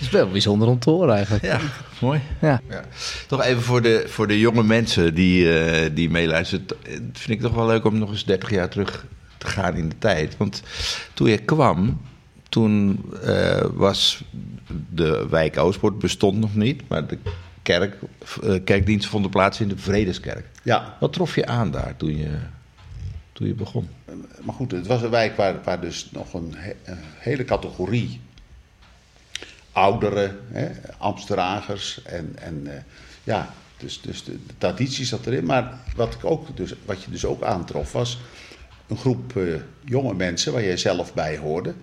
[0.00, 1.44] Het is wel bijzonder om te horen eigenlijk.
[1.44, 1.60] Ja,
[2.00, 2.20] mooi.
[2.40, 2.60] Ja.
[2.68, 2.84] Ja.
[3.26, 6.66] Toch even voor de, voor de jonge mensen die, eh, die meeluisteren.
[6.82, 9.06] Het vind ik toch wel leuk om nog eens 30 jaar terug
[9.38, 10.36] te gaan in de tijd.
[10.36, 10.62] Want
[11.14, 12.00] toen je kwam,
[12.48, 14.24] toen eh, was
[14.90, 16.82] de wijk Oostpoort bestond nog niet.
[16.88, 17.18] Maar de
[17.62, 17.96] kerk,
[18.42, 20.46] eh, kerkdiensten vonden plaats in de Vredeskerk.
[20.62, 22.30] Ja, Wat trof je aan daar toen je,
[23.32, 23.88] toen je begon?
[24.42, 28.20] maar goed, het was een wijk waar, waar dus nog een, he- een hele categorie
[29.80, 30.70] ouderen, hè,
[32.04, 32.82] en, en eh,
[33.24, 35.44] ja, dus, dus de, de traditie zat erin.
[35.44, 38.18] Maar wat, ik ook, dus, wat je dus ook aantrof was
[38.86, 39.44] een groep eh,
[39.84, 41.74] jonge mensen waar jij zelf bij hoorde,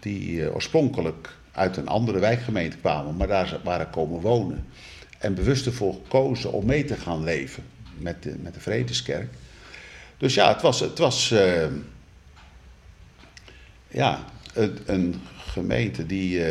[0.00, 4.66] die eh, oorspronkelijk uit een andere wijkgemeente kwamen, maar daar waren komen wonen.
[5.18, 7.64] En bewust ervoor gekozen om mee te gaan leven
[7.98, 9.32] met de, met de Vredeskerk.
[10.16, 11.34] Dus ja, het was, het was
[13.88, 14.24] ja,
[14.54, 16.42] een, een gemeente die.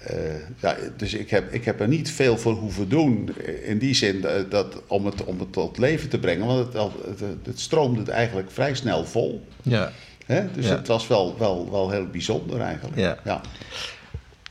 [0.00, 0.16] Eh,
[0.60, 3.30] ja, dus ik heb, ik heb er niet veel voor hoeven doen.
[3.64, 6.46] In die zin dat, om, het, om het tot leven te brengen.
[6.46, 6.82] Want het,
[7.20, 9.46] het, het stroomde eigenlijk vrij snel vol.
[9.62, 9.92] Ja.
[10.26, 10.52] Hè?
[10.52, 10.76] Dus Ja.
[10.76, 12.98] het was wel, wel, wel heel bijzonder eigenlijk.
[12.98, 13.18] Ja.
[13.24, 13.40] Ja.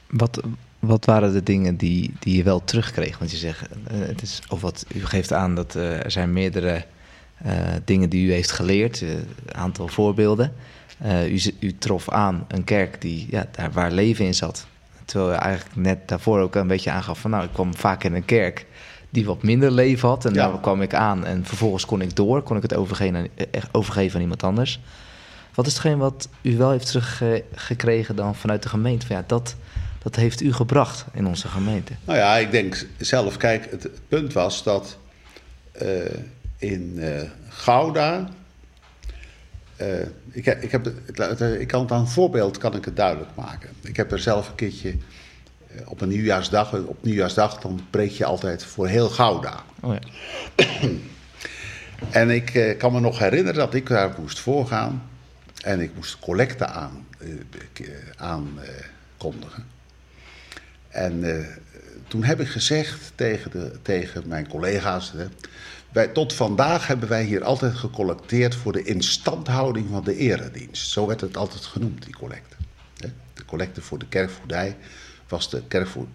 [0.10, 0.42] Wat,
[0.80, 3.18] wat waren de dingen die, die je wel terugkreeg?
[3.18, 6.34] Want je zegt, eh, het is, of wat u geeft aan dat eh, er zijn
[6.34, 6.86] meerdere
[7.38, 7.54] eh,
[7.86, 10.54] dingen die u heeft geleerd, een aantal voorbeelden.
[11.06, 14.68] U, u trof aan een kerk die, ja, daar waar leven in zat.
[15.10, 18.14] Terwijl je eigenlijk net daarvoor ook een beetje aangaf van, nou, ik kwam vaak in
[18.14, 18.66] een kerk
[19.10, 20.26] die wat minder leven had.
[20.26, 20.48] En Ja.
[20.50, 23.62] daar kwam ik aan en vervolgens kon ik door, kon ik het overgeven aan, eh,
[23.72, 24.80] overgeven aan iemand anders.
[25.54, 29.08] Wat is hetgeen wat u wel heeft teruggekregen dan vanuit de gemeente?
[29.08, 29.56] Van, ja, dat,
[30.04, 31.94] dat heeft u gebracht in onze gemeente.
[32.06, 34.98] Nou ja, ik denk zelf, kijk, het, het punt was dat
[35.72, 35.88] eh,
[36.58, 38.30] in eh, Gouda
[39.80, 40.88] eh, ik, heb, ik, heb,
[41.60, 43.70] ik kan het aan een voorbeeld kan ik het duidelijk maken.
[43.82, 48.26] Ik heb er zelf een keertje eh, op een nieuwjaarsdag, op nieuwjaarsdag dan preek je
[48.26, 49.64] altijd voor heel Gouda.
[49.80, 50.00] Oh ja.
[52.10, 55.10] En ik eh, kan me nog herinneren dat ik daar moest voorgaan.
[55.64, 57.30] En ik moest collecte aan, eh,
[57.74, 57.88] eh,
[58.18, 59.66] aankondigen.
[60.90, 61.46] en eh,
[62.08, 65.14] toen heb ik gezegd tegen, de, tegen mijn collega's...
[65.92, 68.56] Wij, tot vandaag hebben wij hier altijd gecollecteerd...
[68.56, 70.90] voor de instandhouding van de eredienst.
[70.92, 72.56] Zo werd het altijd genoemd, die collecte.
[73.34, 74.78] De collecte voor de kerkvoerdij
[75.28, 75.64] was de,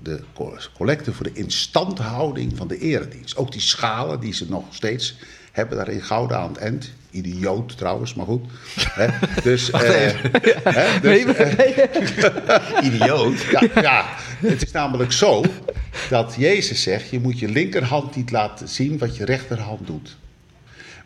[0.02, 3.36] de co- collecte voor de instandhouding van de eredienst.
[3.36, 5.16] Ook die schalen die ze nog steeds
[5.54, 6.92] hebben daar in Gouda aan het eind.
[7.10, 8.44] Idioot trouwens, maar goed.
[8.74, 9.06] Hè,
[9.50, 9.80] dus, eh,
[11.02, 13.40] dus, eh, Idioot.
[13.40, 14.04] ja, ja,
[14.38, 15.44] het is namelijk zo
[16.10, 20.16] dat Jezus zegt: je moet je linkerhand niet laten zien wat je rechterhand doet.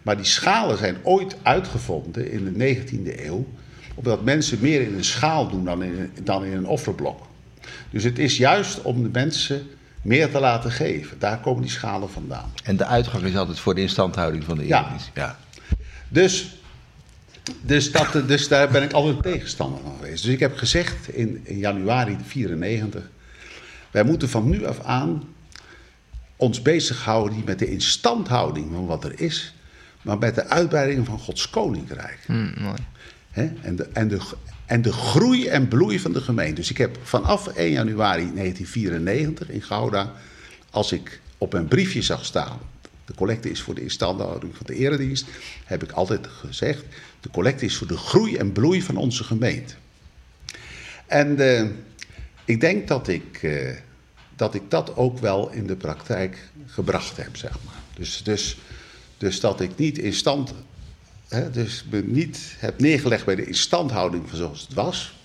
[0.03, 3.47] Maar die schalen zijn ooit uitgevonden in de 19e eeuw,
[3.95, 7.27] omdat mensen meer in een schaal doen dan in, dan in een offerblok.
[7.91, 9.67] Dus het is juist om de mensen
[10.03, 11.19] meer te laten geven.
[11.19, 12.53] Daar komen die schalen vandaan.
[12.65, 14.81] En de uitgang is altijd voor de instandhouding van de Ja.
[14.81, 15.11] Eredienst.
[15.15, 15.39] Ja.
[16.09, 16.57] Dus,
[17.61, 20.25] dus, dat, dus daar ben ik altijd tegenstander van geweest.
[20.25, 23.11] Dus ik heb gezegd in, in januari 94...
[23.91, 25.23] wij moeten van nu af aan
[26.37, 27.37] ons bezighouden...
[27.37, 29.55] niet met de instandhouding van wat er is...
[30.03, 32.19] maar met de uitbreiding van Gods koninkrijk.
[32.27, 32.79] Hm, mooi.
[33.31, 33.51] Hè?
[33.63, 34.21] En, de, en, de,
[34.69, 36.55] en de groei en bloei van de gemeente.
[36.55, 40.13] Dus ik heb vanaf 1 januari 1994 in Gouda...
[40.71, 42.59] als ik op een briefje zag staan...
[43.05, 45.27] de collecte is voor de instandhouding van de eredienst...
[45.65, 46.85] heb ik altijd gezegd...
[47.21, 49.75] de collecte is voor de groei en bloei van onze gemeente.
[51.07, 51.67] En eh,
[52.45, 53.77] ik denk dat ik, eh,
[54.37, 57.83] dat ik dat ook wel in de praktijk gebracht heb, zeg maar.
[57.95, 58.59] Dus, dus,
[59.19, 60.55] dus dat ik niet in stand
[61.29, 65.17] Hè, dus me niet heb neergelegd bij de instandhouding van zoals het was.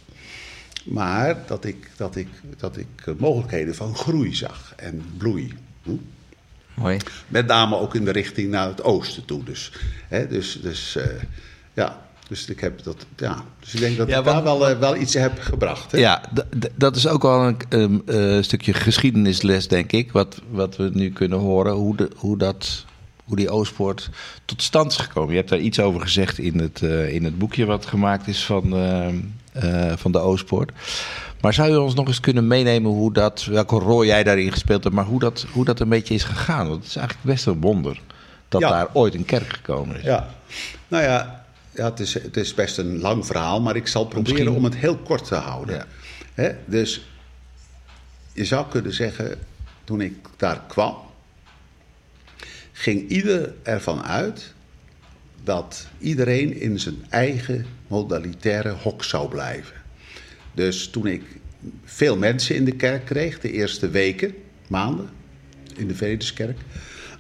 [0.83, 5.53] Maar dat ik, dat ik, dat ik eh, mogelijkheden van groei zag en bloei.
[5.83, 5.91] Hm?
[6.73, 6.97] Mooi.
[7.27, 9.43] Met name ook in de richting naar het oosten toe.
[9.43, 9.71] Dus,
[10.07, 11.05] hè, dus, dus eh,
[11.73, 12.01] ja.
[12.27, 13.43] Dus ik, heb dat, ja.
[13.59, 15.91] dus ik denk dat Ja, ik daar wel, eh, wel iets heb gebracht.
[15.91, 15.97] Hè?
[15.97, 16.23] Ja,
[16.75, 20.11] dat is ook wel een stukje geschiedenisles, denk ik.
[20.11, 21.73] Wat, wat we nu kunnen horen.
[21.73, 22.85] Hoe, de, hoe, dat,
[23.23, 24.09] hoe die Oostpoort
[24.45, 25.29] tot stand is gekomen.
[25.31, 28.45] Je hebt daar iets over gezegd in het, eh, in het boekje wat gemaakt is
[28.45, 29.15] van, ehm,
[29.51, 30.71] eh, van de Oostpoort.
[31.41, 34.83] Maar zou je ons nog eens kunnen meenemen hoe dat, welke rol jij daarin gespeeld
[34.83, 36.67] hebt, maar hoe dat, hoe dat een beetje is gegaan?
[36.67, 37.99] Want het is eigenlijk best een wonder
[38.49, 38.69] dat Ja.
[38.69, 40.03] daar ooit een kerk gekomen is.
[40.03, 40.27] Ja,
[40.87, 44.33] nou ja, ja het, is, het is best een lang verhaal, maar ik zal proberen
[44.35, 45.75] Misschien- om het heel kort te houden.
[45.75, 45.85] Ja.
[46.33, 47.07] Hè, dus
[48.33, 49.37] je zou kunnen zeggen,
[49.83, 50.95] toen ik daar kwam,
[52.73, 54.53] ging ieder ervan uit
[55.43, 59.75] dat iedereen in zijn eigen modalitaire hok zou blijven.
[60.53, 61.23] Dus toen ik
[61.83, 64.33] veel mensen in de kerk kreeg, de eerste weken,
[64.67, 65.09] maanden,
[65.75, 66.59] in de Vredeskerk,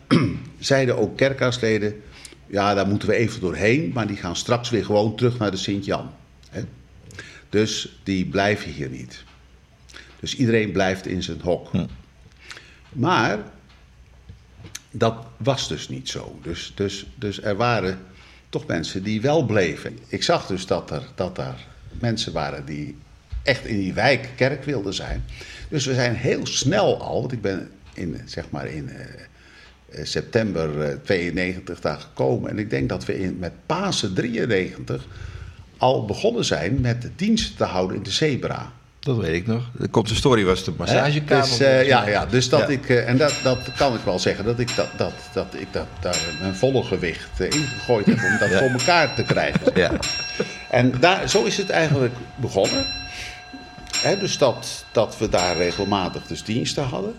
[0.59, 2.01] zeiden ook kerkhuisleden,
[2.47, 5.57] ja, daar moeten we even doorheen, maar die gaan straks weer gewoon terug naar de
[5.57, 6.11] Sint-Jan.
[7.49, 9.23] Dus die blijven hier niet.
[10.19, 11.71] Dus iedereen blijft in zijn hok.
[12.89, 13.52] Maar
[14.95, 16.39] dat was dus niet zo.
[16.41, 17.99] Dus, dus, dus er waren
[18.49, 19.99] toch mensen die wel bleven.
[20.07, 21.55] Ik zag dus dat er, dat er
[21.99, 22.97] mensen waren die
[23.43, 25.23] echt in die wijk kerk wilden zijn.
[25.69, 29.05] Dus we zijn heel snel al, want ik ben in, zeg maar in eh,
[29.89, 32.49] eh, september eh, 92 daar gekomen.
[32.49, 35.07] En ik denk dat we met Pasen 93
[35.77, 38.73] al begonnen zijn met diensten te houden in de Zebra.
[39.03, 39.69] Dat weet ik nog.
[39.77, 41.43] De korte story was de massagekamer.
[41.43, 42.67] Dus, eh, ja, ja, dus dat Ja.
[42.67, 45.67] ik, eh, en dat, dat kan ik wel zeggen, dat ik, dat, dat, dat ik
[45.71, 49.71] dat, daar mijn volle gewicht eh, ingegooid heb om dat voor elkaar te krijgen.
[49.75, 49.91] Ja.
[50.69, 52.85] En daar, zo is het eigenlijk begonnen.
[54.19, 57.15] Dus dat, dat we daar regelmatig dus diensten hadden.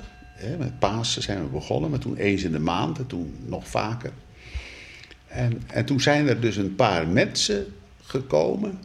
[0.59, 4.11] Met Pasen zijn we begonnen, maar toen eens in de maand en toen nog vaker.
[5.29, 8.79] En, en toen zijn er dus een paar mensen gekomen.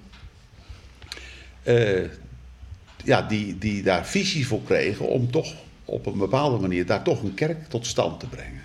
[3.04, 5.54] Ja, die, die daar visie voor kregen om toch
[5.86, 8.62] op een bepaalde manier daar toch een kerk tot stand te brengen.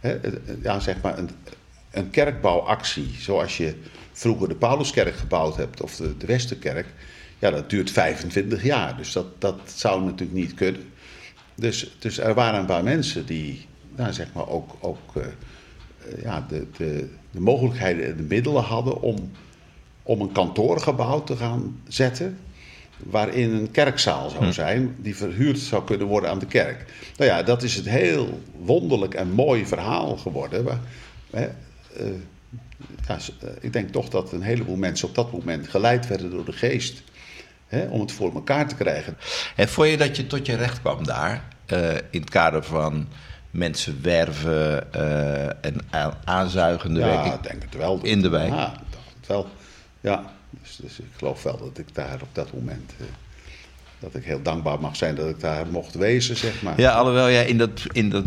[0.00, 1.30] Hè, eh, ja, zeg maar een,
[1.90, 3.74] een kerkbouwactie zoals je
[4.12, 6.86] vroeger de Pauluskerk gebouwd hebt of de, de Westerkerk.
[7.38, 10.92] Ja, dat duurt 25 jaar, dus dat, dat zou natuurlijk niet kunnen.
[11.54, 16.22] Dus, dus er waren een paar mensen die, nou, zeg maar, ook, ook eh, eh,
[16.22, 19.30] ja, de, de, de mogelijkheden en de middelen hadden om,
[20.02, 22.38] om een kantoorgebouw te gaan zetten.
[23.02, 26.84] Waarin een kerkzaal zou zijn, die verhuurd zou kunnen worden aan de kerk.
[27.16, 30.80] Nou ja, dat is het heel wonderlijk en mooi verhaal geworden.
[31.30, 31.42] Hè,
[31.96, 32.06] eh,
[33.08, 36.44] ja, eh, ik denk toch dat een heleboel mensen op dat moment geleid werden door
[36.44, 37.02] de geest.
[37.66, 39.16] Hè, om het voor elkaar te krijgen.
[39.56, 41.44] En vond je dat je tot je recht kwam daar?
[41.66, 43.08] eh, in het kader van
[43.50, 44.92] mensen werven
[45.62, 45.76] en
[46.24, 47.34] aanzuigende Ja, werking?
[47.34, 47.98] ik denk het wel.
[48.02, 48.48] In de wijk?
[48.50, 49.46] Ja, ik dacht het wel.
[50.00, 52.92] Ja, dus, dus ik geloof wel dat ik daar op dat moment...
[52.98, 53.06] eh,
[54.02, 56.80] dat ik heel dankbaar mag zijn dat ik daar mocht wezen, zeg maar.
[56.80, 58.24] Ja, alhoewel jij in dat, in dat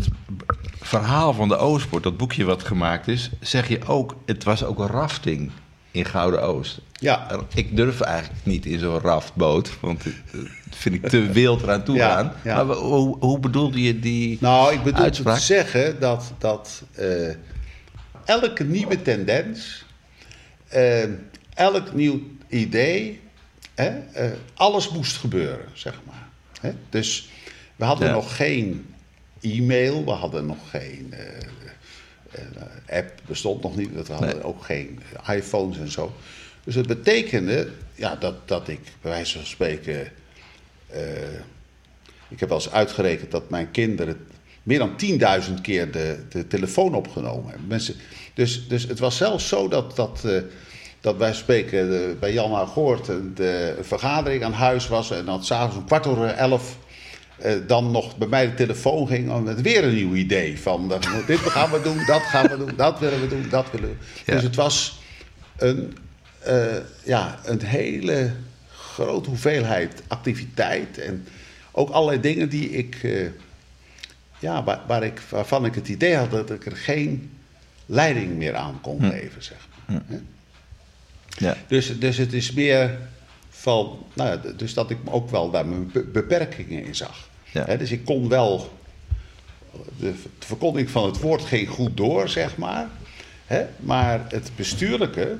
[0.80, 4.78] verhaal van de Oostpoort, dat boekje wat gemaakt is, zeg je ook, het was ook
[4.78, 5.50] een rafting
[5.90, 6.80] in Gouden Oost.
[6.92, 7.40] Ja.
[7.54, 11.96] Ik durf eigenlijk niet in zo'n raftboot, want dat vind ik te wild eraan toe
[12.06, 12.64] Ja, ja.
[12.64, 15.36] Maar hoe, hoe bedoelde je die Nou, ik bedoel uitspraak?
[15.36, 17.34] te zeggen dat, dat eh,
[18.24, 19.84] elke nieuwe tendens,
[20.68, 21.04] eh,
[21.56, 23.20] elk nieuw idee,
[23.74, 26.28] hè, eh, alles moest gebeuren, zeg maar.
[26.60, 26.72] Hè?
[26.90, 27.28] Dus
[27.76, 28.12] we hadden Ja.
[28.14, 28.94] nog geen
[29.40, 34.44] e-mail, we hadden nog geen eh, app, bestond nog niet, we hadden Nee.
[34.44, 36.14] ook geen iPhones en zo.
[36.64, 40.12] Dus het betekende ja, dat, dat ik bij wijze van spreken
[42.28, 44.26] ik heb wel eens uitgerekend dat mijn kinderen
[44.62, 44.96] meer dan
[45.48, 47.66] 10.000 keer de, de telefoon opgenomen hebben.
[47.68, 47.94] Mensen,
[48.34, 50.24] dus, dus het was zelfs zo dat, dat,
[51.06, 55.10] dat wij spreken eh, bij Jan Agoort een de vergadering aan huis was.
[55.10, 56.78] En dat s'avonds om kwart over elf
[57.38, 60.60] eh, dan nog bij mij de telefoon ging om met weer een nieuw idee.
[60.60, 63.70] Van dat, dit gaan we doen, dat gaan we doen, dat willen we doen, dat
[63.70, 64.34] willen we Ja.
[64.34, 65.00] Dus het was
[65.56, 65.96] een,
[66.38, 68.32] eh, ja, een hele
[68.70, 70.98] grote hoeveelheid activiteit.
[70.98, 71.26] En
[71.72, 73.08] ook allerlei dingen die ik,
[74.38, 77.30] ja, waar, waar ik, waarvan ik het idee had dat ik er geen
[77.86, 79.42] leiding meer aan kon geven.
[79.42, 80.02] Zeg maar.
[80.06, 80.18] Hè?
[81.36, 81.56] Ja.
[81.66, 82.98] Dus, dus het is meer
[83.50, 87.28] van, nou ja, dus dat ik ook wel daar mijn be- beperkingen in zag.
[87.52, 87.76] Ja.
[87.76, 88.78] Dus ik kon wel,
[89.98, 92.88] de, de verkondiging van het woord ging goed door, zeg maar.
[93.46, 95.36] Hè, maar het bestuurlijke,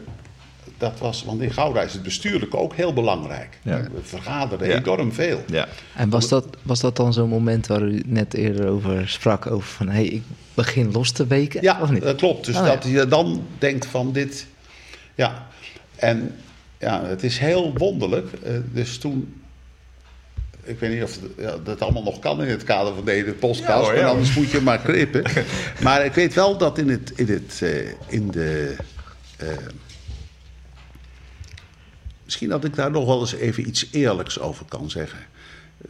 [0.79, 3.59] dat was, want in Gouda is het bestuurlijke ook heel belangrijk.
[3.63, 3.83] Ja.
[3.83, 4.77] We vergaderen Ja.
[4.79, 5.43] enorm veel.
[5.47, 5.69] Ja.
[5.95, 9.47] En was dat, was dat dan zo'n moment waar u net eerder over sprak?
[9.47, 10.23] Over van, hé, hey, ik
[10.55, 11.63] begin los te weken?
[11.63, 12.03] Ja, of niet?
[12.03, 12.47] dat klopt.
[12.47, 12.75] Dus Oh, ja.
[12.75, 14.47] dat je dan denkt van dit.
[15.15, 15.46] Ja,
[15.97, 16.37] en
[16.79, 18.33] ja, het is heel wonderlijk.
[18.33, 19.41] Eh, Dus toen.
[20.63, 21.19] Ik weet niet of
[21.65, 23.87] dat allemaal nog kan in het kader van deze podcast.
[23.91, 25.23] Ja, maar anders moet je maar knippen.
[25.83, 28.77] maar ik weet wel dat in, het, in, het, eh, in de.
[29.37, 29.49] eh,
[32.25, 35.19] misschien dat ik daar nog wel eens even iets eerlijks over kan zeggen.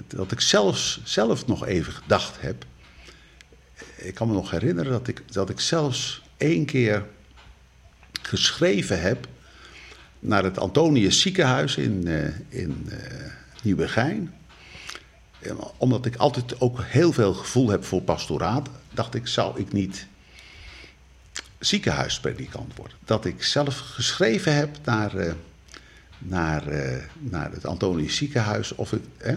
[0.07, 2.65] Dat ik zelfs, zelf nog even gedacht heb
[3.97, 7.05] ik kan me nog herinneren dat ik, dat ik zelfs één keer
[8.23, 9.27] geschreven heb
[10.19, 12.97] naar het Antonius ziekenhuis in, eh, in eh,
[13.63, 14.35] Nieuwegein.
[15.77, 20.07] Omdat ik altijd ook heel veel gevoel heb voor pastoraat, dacht ik, zou ik niet
[21.59, 22.97] ziekenhuispredikant worden.
[23.05, 25.33] Dat ik zelf geschreven heb naar, eh,
[26.19, 26.63] naar,
[27.19, 29.03] naar het Antonius ziekenhuis of ik...
[29.17, 29.35] eh,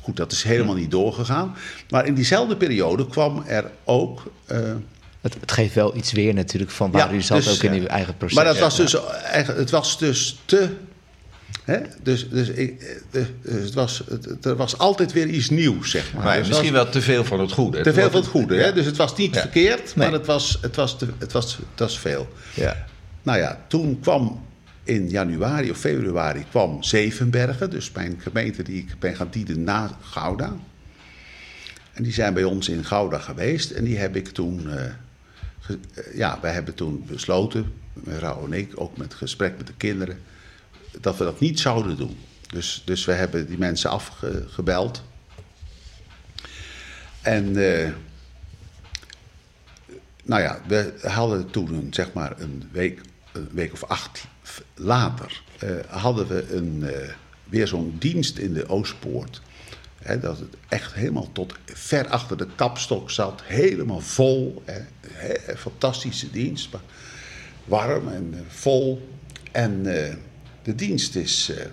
[0.00, 1.54] Goed, dat is helemaal niet doorgegaan.
[1.90, 4.32] Maar in diezelfde periode kwam er ook
[5.22, 7.80] Het, het geeft wel iets weer natuurlijk van waar Ja, u zat dus, ook in
[7.80, 8.36] uw eigen proces.
[8.36, 8.96] Maar dat was dus,
[9.46, 10.68] het was dus te.
[11.64, 11.78] Hè?
[12.02, 16.12] Dus, dus, ik, eh, dus het was, het, er was altijd weer iets nieuws, zeg
[16.14, 16.24] maar.
[16.24, 17.80] Maar Dus misschien was wel te veel van het goede.
[17.80, 18.56] te veel van het goede.
[18.56, 18.72] Hè?
[18.72, 19.40] Dus het was niet Ja.
[19.40, 20.08] verkeerd, Nee.
[20.08, 22.28] maar het was, het, was te, het, was, het was veel.
[22.54, 22.86] Ja.
[23.22, 24.44] Nou ja, toen kwam
[24.84, 29.98] in januari of februari kwam Zevenbergen, dus mijn gemeente die ik ben gaan dienen na
[30.00, 30.56] Gouda.
[31.92, 34.90] En die zijn bij ons in Gouda geweest en die heb ik toen, eh, eh,
[36.14, 40.20] ja, wij hebben toen besloten, mijn vrouw en ik, ook met gesprek met de kinderen,
[41.00, 42.16] dat we dat niet zouden doen.
[42.46, 45.02] Dus, dus we hebben die mensen afgebeld.
[47.22, 47.90] En eh,
[50.24, 53.00] nou ja, we hadden toen een, zeg maar een week,
[53.32, 54.24] een week of acht
[54.74, 57.08] later, eh, hadden we een, eh,
[57.44, 59.40] weer zo'n dienst in de Oostpoort.
[60.20, 64.62] Dat het echt helemaal tot ver achter de kapstok zat, helemaal vol.
[65.08, 66.68] Hè, fantastische dienst,
[67.64, 69.08] warm en eh, vol.
[69.52, 70.14] En eh,
[70.62, 71.66] de dienst is eh,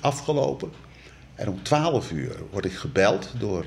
[0.00, 0.70] afgelopen.
[1.34, 3.66] En om 12 uur word ik gebeld door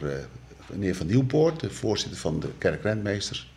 [0.67, 3.53] meneer Van Nieuwpoort, de voorzitter van de kerkrentmeesters.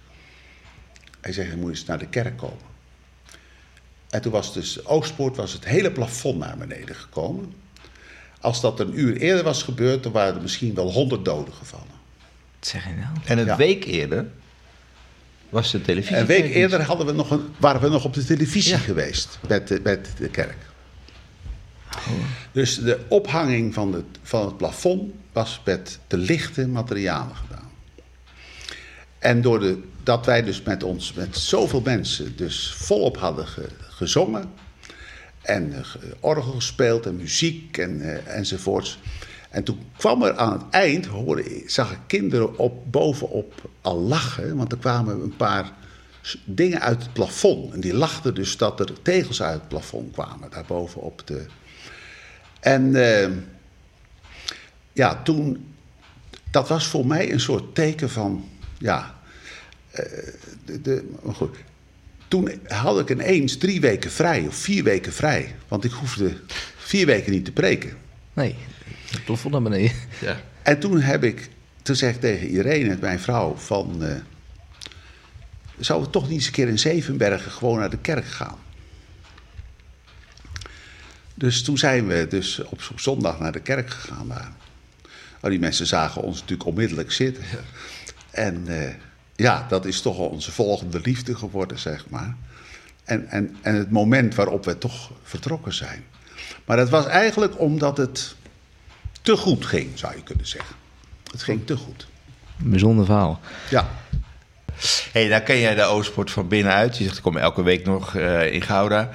[1.20, 2.70] Hij zegt, je moet eens naar de kerk komen.
[4.10, 7.54] En toen was dus Oostpoort was het hele plafond naar beneden gekomen.
[8.42, 11.86] Als dat een uur eerder was gebeurd, dan waren er misschien wel honderd doden gevallen.
[12.58, 13.16] Wat zeg je nou?
[13.24, 13.56] En een Ja.
[13.56, 14.26] week eerder
[15.48, 16.16] was de televisie.
[16.16, 18.78] Een week eerder hadden we nog een, waren we nog op de televisie Ja.
[18.78, 20.56] geweest met de, met de kerk.
[22.52, 27.70] Dus de ophanging van het, van het plafond was met de lichte materialen gedaan.
[29.18, 33.68] En door de, dat wij dus met ons, met zoveel mensen, dus volop hadden ge-
[33.88, 34.50] gezongen.
[35.42, 38.98] En eh, ge- orgel gespeeld en muziek en, eh, enzovoorts.
[39.50, 44.56] En toen kwam er aan het eind, hoorde, zag ik kinderen op, bovenop al lachen.
[44.56, 45.72] Want er kwamen een paar
[46.44, 47.72] dingen uit het plafond.
[47.74, 51.46] En die lachten dus dat er tegels uit het plafond kwamen, daarboven op de...
[52.60, 53.30] En eh,
[54.92, 55.74] ja, toen,
[56.50, 59.14] dat was voor mij een soort teken van, ja,
[60.64, 61.56] de, de, goed.
[62.32, 65.54] Toen had ik ineens drie weken vrij, of vier weken vrij.
[65.68, 66.32] Want ik hoefde
[66.76, 67.96] vier weken niet te preken.
[68.32, 68.54] Nee,
[69.10, 69.92] het plafond naar beneden.
[70.20, 70.40] Ja.
[70.62, 71.48] En toen heb ik,
[71.82, 74.04] toen zeg ik tegen Irene, mijn vrouw, van...
[74.04, 74.16] eh
[75.78, 78.58] zouden we toch niet eens een keer in Zevenbergen gewoon naar de kerk gaan?
[81.34, 84.52] Dus toen zijn we dus op zo- zondag naar de kerk gegaan daar.
[85.40, 87.44] Nou, die mensen zagen ons natuurlijk onmiddellijk zitten.
[88.30, 88.94] En eh,
[89.42, 92.36] ja, dat is toch onze volgende liefde geworden, zeg maar.
[93.04, 96.04] En, en, en het moment waarop we toch vertrokken zijn.
[96.64, 98.34] Maar dat was eigenlijk omdat het
[99.22, 100.76] te goed ging, zou je kunnen zeggen.
[101.30, 102.06] Het ging te goed.
[102.62, 103.40] Een bijzonder verhaal.
[103.70, 103.88] Ja.
[105.12, 106.98] hey, nou ken jij de Oostpoort van binnenuit.
[106.98, 109.10] Je zegt, ik kom elke week nog eh, in Gouda.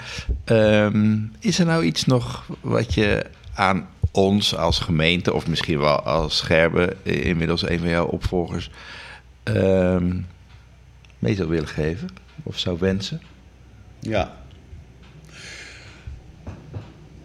[0.46, 5.34] Ehm, is er nou iets nog wat je aan ons als gemeente...
[5.34, 8.70] of misschien wel als Scherbe, eh, inmiddels een van jouw opvolgers...
[9.56, 10.20] ehm,
[11.20, 12.10] mee zou willen geven?
[12.43, 13.22] Of zou wensen?
[14.00, 14.38] Ja.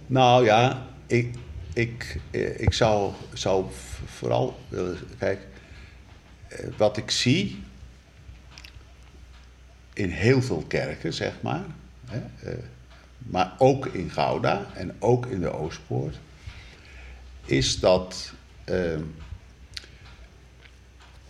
[0.07, 1.35] Nou ja, ik,
[1.73, 3.67] ik, eh, ik zou, zou
[4.05, 4.99] vooral willen.
[5.19, 5.47] Kijk,
[6.49, 7.63] eh, wat ik zie.
[9.95, 11.65] in heel veel kerken, zeg maar.
[12.07, 12.59] Hè, eh,
[13.19, 16.19] maar ook in Gouda en ook in de Oostpoort.
[17.45, 18.33] is dat.
[18.65, 18.99] eh,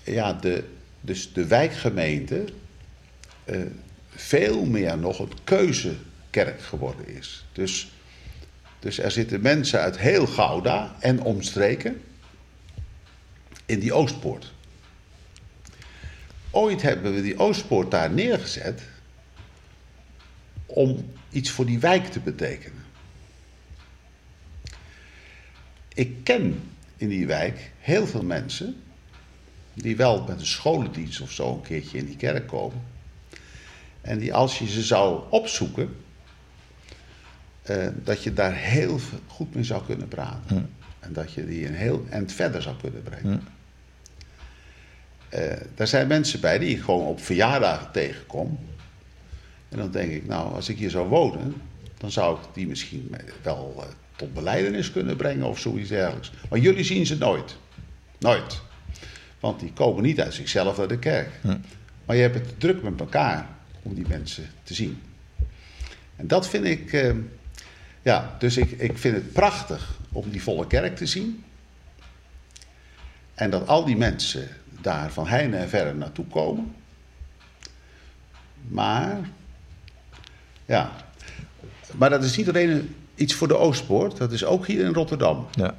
[0.04, 0.64] ja, de,
[1.02, 2.44] dus de wijkgemeente.
[3.44, 3.60] eh,
[4.08, 7.44] veel meer nog een keuzekerk geworden is.
[7.52, 7.92] Dus,
[8.78, 12.02] dus er zitten mensen uit heel Gouda en omstreken
[13.66, 14.52] in die Oostpoort.
[16.50, 18.82] Ooit hebben we die Oostpoort daar neergezet
[20.66, 22.84] om iets voor die wijk te betekenen.
[25.94, 28.82] Ik ken in die wijk heel veel mensen
[29.74, 32.82] die wel met een scholendienst of zo een keertje in die kerk komen.
[34.00, 35.96] En die als je ze zou opzoeken,
[37.62, 40.70] eh, dat je daar heel goed mee zou kunnen praten.
[41.00, 43.42] En dat je die een heel eind verder zou kunnen brengen.
[45.28, 48.58] Eh, daar zijn mensen bij die ik gewoon op verjaardagen tegenkom.
[49.68, 51.54] En dan denk ik, nou, als ik hier zou wonen,
[51.98, 53.84] dan zou ik die misschien wel eh,
[54.16, 56.32] tot beleidenis kunnen brengen of zoiets dergelijks.
[56.50, 57.56] Maar jullie zien ze nooit.
[58.18, 58.60] Nooit.
[59.42, 61.28] Want die komen niet uit zichzelf naar de kerk.
[62.06, 63.46] Maar je hebt het druk met elkaar
[63.82, 65.02] om die mensen te zien.
[66.16, 67.14] En dat vind ik, eh,
[68.02, 71.44] ja, dus ik, ik vind het prachtig om die volle kerk te zien.
[73.34, 74.48] En dat al die mensen
[74.80, 76.74] daar van heine en verre naartoe komen.
[78.68, 79.18] Maar,
[80.66, 80.92] ja,
[81.96, 84.92] maar dat is niet alleen een- iets voor de Oostpoort, dat is ook hier in
[84.94, 85.46] Rotterdam.
[85.54, 85.74] Ja.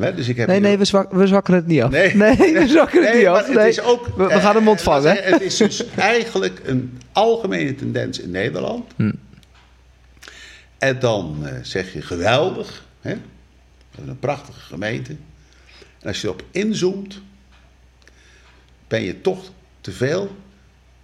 [0.00, 1.90] Hè, Dus ik heb Nee, nee, we, zwak, we zwakken het niet af.
[1.90, 2.12] Nee.
[2.16, 3.46] we zwakken het Nee, niet maar af.
[3.46, 3.68] het Nee.
[3.68, 5.10] is ook, we, we gaan hem eh, ontvangen.
[5.14, 8.92] Het, het is dus eigenlijk een algemene tendens in Nederland.
[8.96, 9.12] Hm.
[10.78, 12.84] En dan eh, zeg je geweldig.
[13.00, 13.14] Hè?
[13.14, 13.20] We
[13.90, 15.10] hebben een prachtige gemeente.
[16.00, 17.20] En als je erop inzoomt,
[18.88, 20.36] ben je toch te veel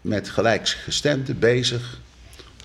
[0.01, 2.01] met gelijksgestemden bezig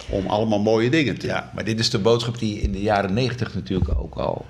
[0.09, 1.35] om allemaal mooie dingen te doen.
[1.35, 4.45] ja, maar dit is de boodschap die in de jaren negentig natuurlijk ook al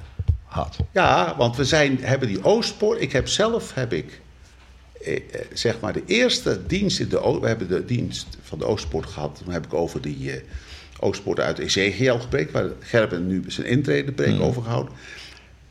[0.57, 0.77] had.
[0.91, 3.01] Ja, want we zijn, hebben die Oostpoort.
[3.01, 4.21] Ik heb zelf heb ik,
[5.01, 5.21] eh, eh,
[5.53, 9.41] zeg maar de eerste dienst in de we hebben de dienst van de Oostpoort gehad.
[9.43, 10.41] Toen heb ik over die eh,
[10.99, 14.93] Oostpoort uit Ezekiel gepreekt, waar Gerben nu zijn intredepreek over gehouden.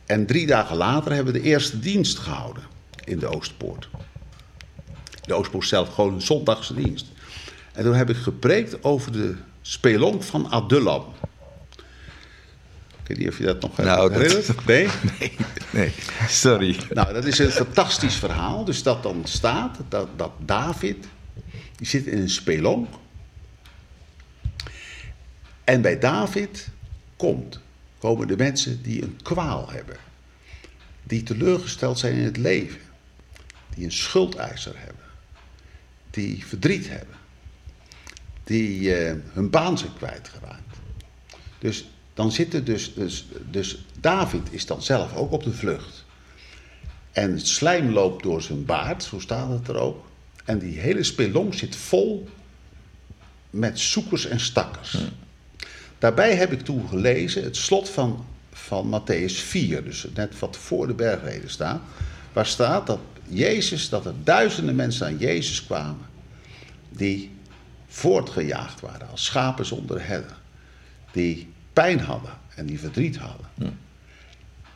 [0.07, 2.63] En drie dagen later hebben we de eerste dienst gehouden
[3.05, 3.89] in de Oostpoort.
[5.23, 7.07] De Oostpoort zelf gewoon een zondagse dienst.
[7.73, 11.05] En toen heb ik gepreekt over de spelonk van Adullam.
[13.07, 14.67] Ik weet niet of je dat nog Nou, dat- herinnert.
[14.67, 14.89] Nee?
[15.19, 15.33] Nee,
[15.71, 15.93] nee,
[16.29, 16.77] sorry.
[16.91, 18.65] Nou, dat is een fantastisch verhaal.
[18.65, 21.07] Dus dat dan staat dat, dat David,
[21.77, 22.89] die zit in een spelonk.
[25.65, 26.69] En bij David
[27.17, 27.61] komt,
[27.99, 29.97] komen de mensen die een kwaal hebben.
[31.03, 32.81] Die teleurgesteld zijn in het leven.
[33.75, 35.05] Die een schuldeiser hebben.
[36.11, 37.17] Die verdriet hebben.
[38.45, 40.77] Die eh, hun baan zijn kwijtgeraakt.
[41.59, 46.05] Dus dan zitten dus, dus, dus David is dan zelf ook op de vlucht.
[47.13, 50.05] En het slijm loopt door zijn baard, zo staat het er ook.
[50.45, 52.29] En die hele spelonk zit vol
[53.51, 54.99] met zoekers en stakkers.
[55.99, 60.87] Daarbij heb ik toen gelezen het slot van, van Matthäus 4, dus net wat voor
[60.87, 61.81] de bergreden staat.
[62.33, 66.07] Waar staat dat Jezus, dat er duizenden mensen aan Jezus kwamen.
[66.89, 67.31] Die
[67.87, 70.37] voortgejaagd waren als schapen zonder herder.
[71.13, 73.47] Die pijn hadden en die verdriet hadden.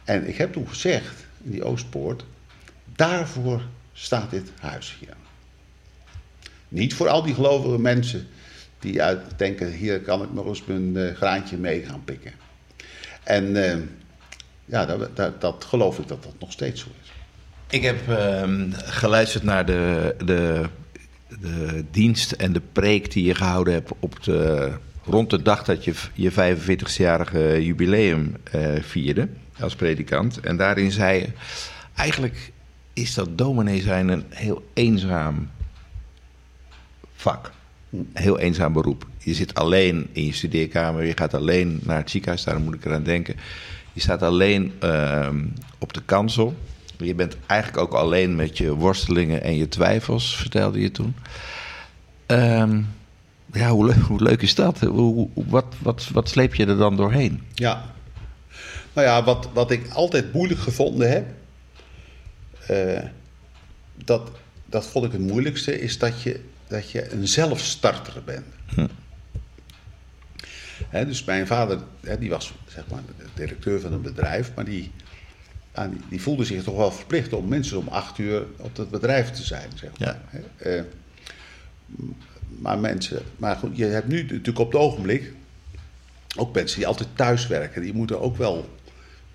[0.04, 2.24] En ik heb toen gezegd in die Oostpoort,
[2.96, 5.14] daarvoor staat dit huis hier.
[6.68, 8.26] Niet voor al die gelovige mensen
[8.78, 12.32] die uit denken, hier kan ik nog eens mijn eh, graantje mee gaan pikken.
[13.22, 13.78] En eh,
[14.64, 17.12] ja, dat, dat, dat geloof ik dat dat nog steeds zo is.
[17.70, 20.64] Ik heb ehm, geluisterd naar de, de,
[21.40, 24.72] de dienst en de preek die je gehouden hebt op de,
[25.04, 29.28] rond de dag dat je je 45-jarige jubileum eh, vierde
[29.60, 30.40] als predikant.
[30.40, 31.28] En daarin zei je,
[31.94, 32.52] eigenlijk
[32.92, 35.50] is dat dominee zijn een heel eenzaam
[37.14, 37.50] vak.
[37.90, 39.06] Een heel eenzaam beroep.
[39.18, 42.84] Je zit alleen in je studeerkamer, je gaat alleen naar het ziekenhuis, daar moet ik
[42.84, 43.36] eraan denken.
[43.92, 45.44] Je staat alleen ehm,
[45.78, 46.54] op de kansel.
[46.96, 51.14] Je bent eigenlijk ook alleen met je worstelingen en je twijfels, vertelde je toen.
[52.26, 52.82] Ehm,
[53.52, 54.80] ja, hoe, le- hoe leuk is dat?
[54.80, 57.42] Hoe, wat, wat, wat sleep je er dan doorheen?
[57.54, 57.92] Ja.
[58.92, 61.26] Nou ja, wat, wat ik altijd moeilijk gevonden heb,
[62.66, 63.04] eh,
[64.04, 64.30] dat,
[64.66, 68.46] dat vond ik het moeilijkste, is dat je, dat je een zelfstarter bent.
[70.88, 74.64] Hè, dus mijn vader, hè, die was zeg maar de directeur van een bedrijf, maar
[74.64, 74.90] die,
[75.74, 79.30] die, die voelde zich toch wel verplicht om minstens om acht uur op het bedrijf
[79.30, 79.68] te zijn.
[79.74, 80.20] Zeg maar, Ja.
[80.56, 80.76] hè.
[80.76, 80.82] Eh,
[82.58, 85.32] maar mensen, maar goed, je hebt nu natuurlijk op het ogenblik
[86.36, 88.68] ook mensen die altijd thuis werken, die moeten ook wel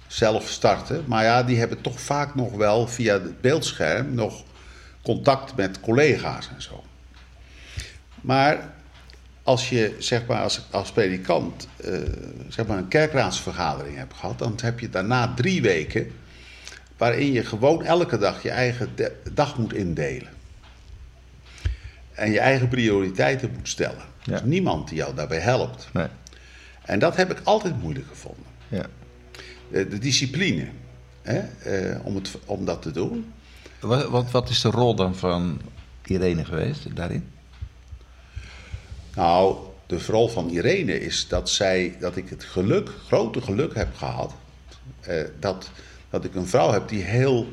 [0.07, 1.03] zelf starten.
[1.07, 4.43] Maar ja, die hebben toch vaak nog wel via het beeldscherm nog
[5.01, 6.83] contact met collega's en zo.
[8.21, 8.73] Maar
[9.43, 11.91] als je zeg maar als, als predikant eh,
[12.49, 16.11] zeg maar een kerkraadsvergadering hebt gehad, dan heb je daarna drie weken
[16.97, 18.89] waarin je gewoon elke dag je eigen
[19.33, 20.34] dag moet indelen.
[22.15, 24.03] En je eigen prioriteiten moet stellen.
[24.23, 24.35] Ja.
[24.35, 25.87] Is niemand die jou daarbij helpt.
[25.93, 26.07] Nee.
[26.81, 28.45] En dat heb ik altijd moeilijk gevonden.
[28.67, 28.85] Ja.
[29.71, 30.67] De, de discipline
[31.21, 33.33] hè, eh, om, het, om dat te doen.
[33.79, 35.61] Wat, wat, wat is de rol dan van
[36.05, 37.29] Irene geweest daarin?
[39.15, 43.95] Nou, de rol van Irene is dat, zij, dat ik het geluk, grote geluk heb
[43.95, 44.33] gehad.
[45.01, 45.69] eh, dat,
[46.09, 47.47] dat ik een vrouw heb die heel,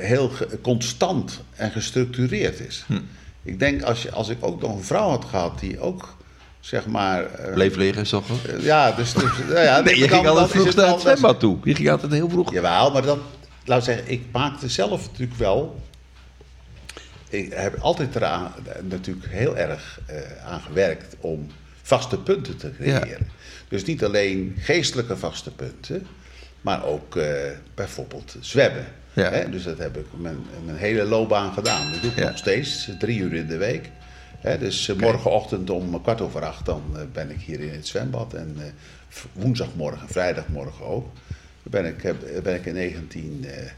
[0.00, 2.84] heel ge- constant en gestructureerd is.
[3.42, 6.16] Ik denk als, je, als ik ook nog een vrouw had gehad die ook,
[6.60, 7.24] zeg maar.
[7.34, 8.46] eh, Bleef liggen, ochtends?
[8.46, 9.12] eh, ja, dus.
[9.12, 11.58] dus nou ja, Nee, je dan- ging dan altijd vroeg naar het zwembad toe.
[11.64, 12.52] Je ging altijd heel vroeg.
[12.52, 13.18] Jawel, maar dat,
[13.64, 15.80] laat ik zeggen, ik maakte zelf natuurlijk wel.
[17.28, 20.16] Ik heb altijd eraan natuurlijk heel erg eh,
[20.46, 21.46] aan gewerkt om
[21.82, 23.28] vaste punten te creëren.
[23.68, 26.06] Dus niet alleen geestelijke vaste punten,
[26.60, 27.26] maar ook eh,
[27.74, 28.86] bijvoorbeeld zwemmen.
[29.18, 29.30] Ja.
[29.30, 29.50] Hè?
[29.50, 31.92] Dus dat heb ik mijn, mijn hele loopbaan gedaan.
[31.92, 32.28] Dat doe ik Ja.
[32.28, 33.90] nog steeds, drie uur in de week.
[34.38, 37.86] Hè, dus eh, morgenochtend om kwart over acht dan eh, ben ik hier in het
[37.86, 38.34] zwembad.
[38.34, 38.64] En eh,
[39.32, 41.06] woensdagmorgen, vrijdagmorgen ook.
[41.62, 43.70] Daar ben ik, eh, ben ik in 19, eh,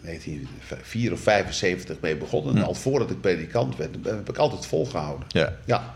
[0.00, 2.56] 1904 of 75 mee begonnen.
[2.56, 5.26] En al voordat ik predikant werd, heb ik altijd volgehouden.
[5.28, 5.52] Ja.
[5.64, 5.94] Ja.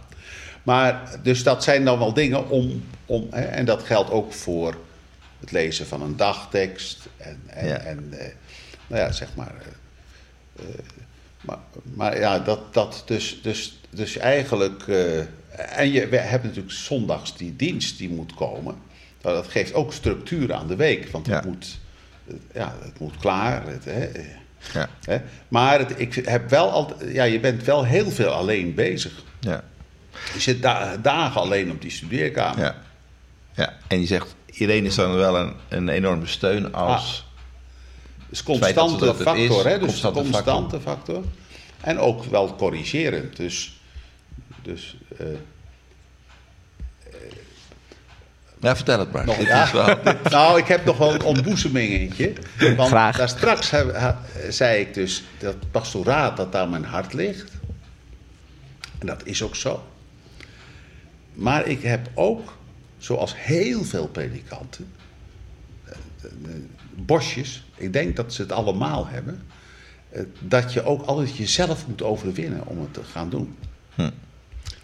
[0.63, 2.83] Maar dus dat zijn dan wel dingen om.
[3.07, 4.75] om hè, en dat geldt ook voor
[5.41, 7.09] het lezen van een dagtekst.
[7.17, 7.77] En, en, Ja.
[7.77, 8.27] en eh,
[8.87, 9.55] nou ja, zeg maar.
[10.59, 10.75] eh, eh,
[11.41, 11.59] maar,
[11.95, 14.83] maar ja, dat, dat dus, dus, dus eigenlijk.
[15.53, 18.77] en je we hebben natuurlijk zondags die dienst die moet komen.
[19.23, 21.09] Nou, dat geeft ook structuur aan de week.
[21.11, 21.79] Want het, moet,
[22.55, 23.67] ja, het moet klaar.
[23.67, 24.09] Het, hè,
[24.73, 24.89] Ja.
[25.05, 25.19] hè.
[25.49, 29.13] Maar het, ik heb wel altijd, ja, je bent wel heel veel alleen bezig.
[29.41, 29.65] Ja.
[30.35, 32.65] Je zit da- dagen alleen op die studeerkamer.
[32.65, 32.77] Ja.
[33.55, 33.77] ja.
[33.87, 37.27] En je zegt, Irene is dan wel een, een enorme steun als...
[38.29, 39.79] Dus feit dat ze constante het factor, is, hè?
[39.79, 41.23] Dus constante constante, factor.
[41.81, 43.37] En ook wel corrigerend.
[43.37, 43.81] Dus,
[44.63, 45.27] dus eh,
[48.61, 49.25] Ja, vertel het maar.
[49.27, 52.33] nog, Dit ja, is wel- dit- nou, ik heb nog wel een ontboezemingetje.
[52.77, 53.17] Want Graag.
[53.17, 57.53] daar straks heb- ha- zei ik dus dat pastoraat dat aan mijn hart ligt.
[58.99, 59.83] En dat is ook zo.
[61.35, 62.57] Maar ik heb ook,
[62.99, 64.93] zoals heel veel predikanten,
[65.85, 65.93] eh,
[66.23, 66.51] eh,
[66.97, 69.43] bosjes, ik denk dat ze het allemaal hebben,
[70.11, 73.57] eh, dat je ook altijd jezelf moet overwinnen om het te gaan doen.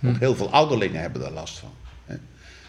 [0.07, 1.73] Ook heel veel ouderlingen hebben daar last van.
[2.05, 2.17] Hè.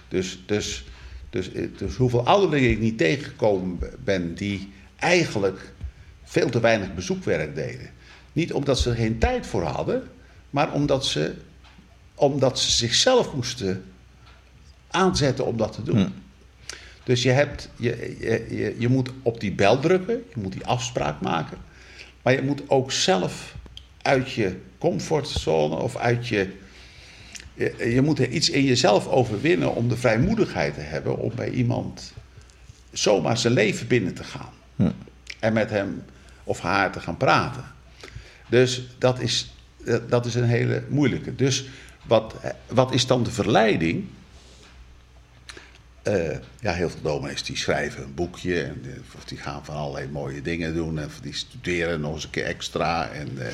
[0.08, 0.86] Dus, dus,
[1.30, 5.74] dus, dus hoeveel ouderlingen ik niet tegengekomen ben die eigenlijk
[6.24, 7.89] veel te weinig bezoekwerk deden.
[8.34, 10.10] Niet omdat ze er geen tijd voor hadden,
[10.50, 11.34] maar omdat ze,
[12.16, 13.84] omdat ze zichzelf moesten
[14.96, 16.14] aanzetten om dat te doen.
[17.04, 20.66] Dus je, hebt, je, je, je, je moet op die bel drukken, je moet die
[20.66, 21.58] afspraak maken.
[22.22, 23.56] Maar je moet ook zelf
[24.02, 26.50] uit je comfortzone of uit je.
[27.54, 31.50] Je, je moet er iets in jezelf overwinnen om de vrijmoedigheid te hebben om bij
[31.50, 32.14] iemand
[32.91, 34.54] zomaar zijn leven binnen te gaan.
[35.39, 36.04] En met hem
[36.43, 37.64] of haar te gaan praten.
[38.50, 39.54] Dus dat is,
[40.10, 41.36] dat is een hele moeilijke.
[41.36, 41.66] Dus
[42.06, 42.36] wat,
[42.68, 44.06] wat is dan de verleiding?
[46.06, 48.62] Eh, ja, heel veel dominees die schrijven een boekje.
[48.62, 50.99] En, eh, of die gaan van allerlei mooie dingen doen.
[50.99, 53.10] En die studeren nog eens een keer extra.
[53.10, 53.47] En, eh,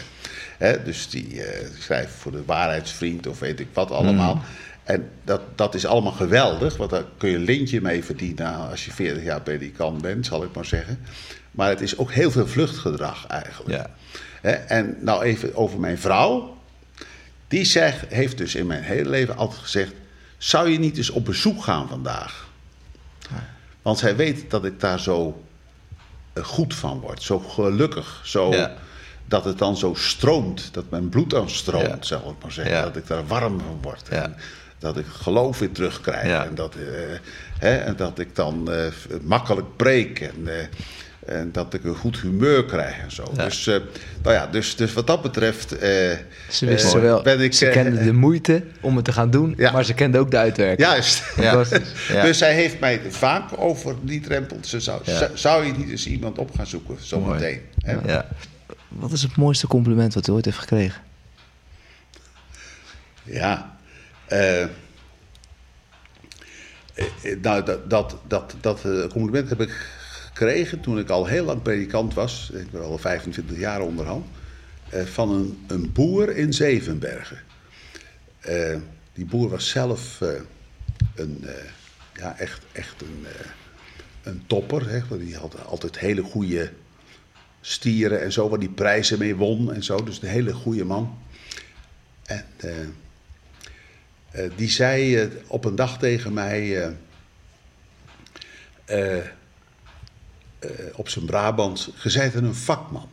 [0.57, 1.43] hè, dus die, die
[1.79, 4.41] schrijven voor de waarheidsvriend of weet ik wat allemaal.
[4.83, 6.77] En dat, dat is allemaal geweldig.
[6.77, 10.43] Want daar kun je een lintje mee verdienen als je 40 jaar predikant bent, zal
[10.43, 10.99] ik maar zeggen.
[11.51, 13.69] Maar het is ook heel veel vluchtgedrag eigenlijk.
[13.69, 13.89] Ja.
[14.41, 16.57] Hè, en nou even over mijn vrouw.
[17.47, 19.93] Die zegt, heeft dus in mijn hele leven altijd gezegd...
[20.41, 22.49] zou je niet eens op bezoek gaan vandaag?
[23.81, 25.43] Want zij weet dat ik daar zo
[26.33, 27.21] eh, goed van word.
[27.23, 28.21] Zo gelukkig.
[28.23, 28.73] Zo, Ja.
[29.25, 30.69] Dat het dan zo stroomt.
[30.73, 32.17] Dat mijn bloed dan stroomt, Ja.
[32.17, 32.73] zal ik maar zeggen.
[32.75, 32.81] Ja.
[32.81, 34.09] Dat ik daar warm van word.
[34.09, 34.35] En
[34.79, 36.45] dat ik geloof weer terugkrijg.
[36.47, 36.81] En, dat, eh,
[37.59, 38.85] hè, en dat ik dan eh,
[39.21, 40.19] makkelijk preek.
[40.19, 40.47] En,
[41.25, 43.31] en dat ik een goed humeur krijg en zo.
[43.35, 43.43] Ja.
[43.45, 43.75] Dus, eh,
[44.23, 45.71] nou ja, dus, dus wat dat betreft...
[45.71, 45.79] eh,
[46.49, 49.53] Ze wisten eh, zowel, ben ik, ze kenden de moeite om het te gaan doen,
[49.57, 49.71] Ja.
[49.71, 50.87] maar ze kenden ook de uitwerking.
[50.87, 51.23] Juist.
[51.35, 51.63] Ja.
[52.25, 54.57] Dus zij heeft mij vaak over die drempel.
[54.61, 55.01] Ze zou,
[55.33, 57.61] zou- je niet eens iemand op gaan zoeken, zometeen?
[58.05, 58.27] Ja.
[58.87, 61.01] Wat is het mooiste compliment wat u ooit heeft gekregen?
[63.23, 63.77] Ja.
[67.41, 69.99] Nou, dat, dat, dat, dat compliment heb ik
[70.33, 72.49] gekregen toen ik al heel lang predikant was.
[72.53, 74.25] Ik ben al 25 jaar onderhand.
[74.89, 77.39] eh, van een, een boer in Zevenbergen.
[78.39, 78.77] Eh,
[79.13, 80.29] die boer was zelf eh,
[81.15, 81.45] een,
[82.13, 83.25] ja, echt, echt een,
[84.23, 84.89] een topper.
[84.89, 86.71] Hè, die had altijd hele goede
[87.61, 90.03] stieren en zo, waar die prijzen mee won en zo.
[90.03, 91.17] Dus een hele goede man.
[92.25, 92.45] En
[94.55, 96.91] die zei op een dag tegen mij.
[100.61, 101.89] Eh, op zijn Brabants.
[102.03, 103.09] Je zijt een vakman.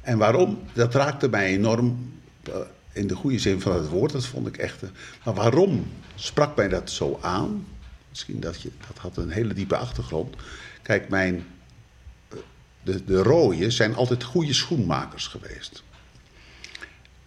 [0.00, 0.62] En waarom?
[0.72, 2.12] Dat raakte mij enorm.
[2.42, 2.54] eh,
[2.92, 4.12] in de goede zin van het woord.
[4.12, 4.82] Dat vond ik echt.
[4.82, 4.88] eh,
[5.24, 7.66] maar waarom sprak mij dat zo aan?
[8.08, 8.70] Misschien dat je.
[8.86, 10.36] Dat had een hele diepe achtergrond.
[10.82, 11.46] Kijk, mijn.
[12.82, 15.82] De, de rooien zijn altijd goede schoenmakers geweest.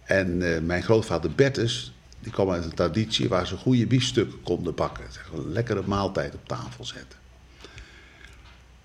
[0.04, 0.36] En
[0.66, 5.04] mijn grootvader Bertus, die kwam uit een traditie waar ze goede biefstukken konden bakken.
[5.34, 7.18] Een lekkere maaltijd op tafel zetten.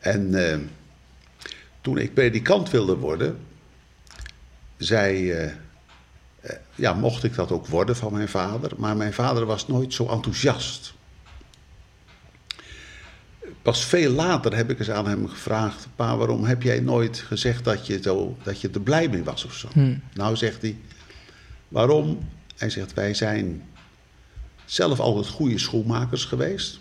[0.04, 0.60] En eh,
[1.82, 3.38] toen ik predikant wilde worden,
[4.78, 5.54] zei, eh, eh,
[6.76, 8.72] ja, mocht ik dat ook worden van mijn vader.
[8.78, 10.94] Maar mijn vader was nooit zo enthousiast.
[13.62, 17.64] Pas veel later heb ik eens aan hem gevraagd: Pa, waarom heb jij nooit gezegd
[17.64, 19.68] dat je, zo, dat je er blij mee was of zo?
[20.14, 20.78] Nou, zegt hij:
[21.68, 22.30] Waarom?
[22.58, 23.64] Hij zegt: Wij zijn
[24.66, 26.80] zelf altijd goede schoenmakers geweest.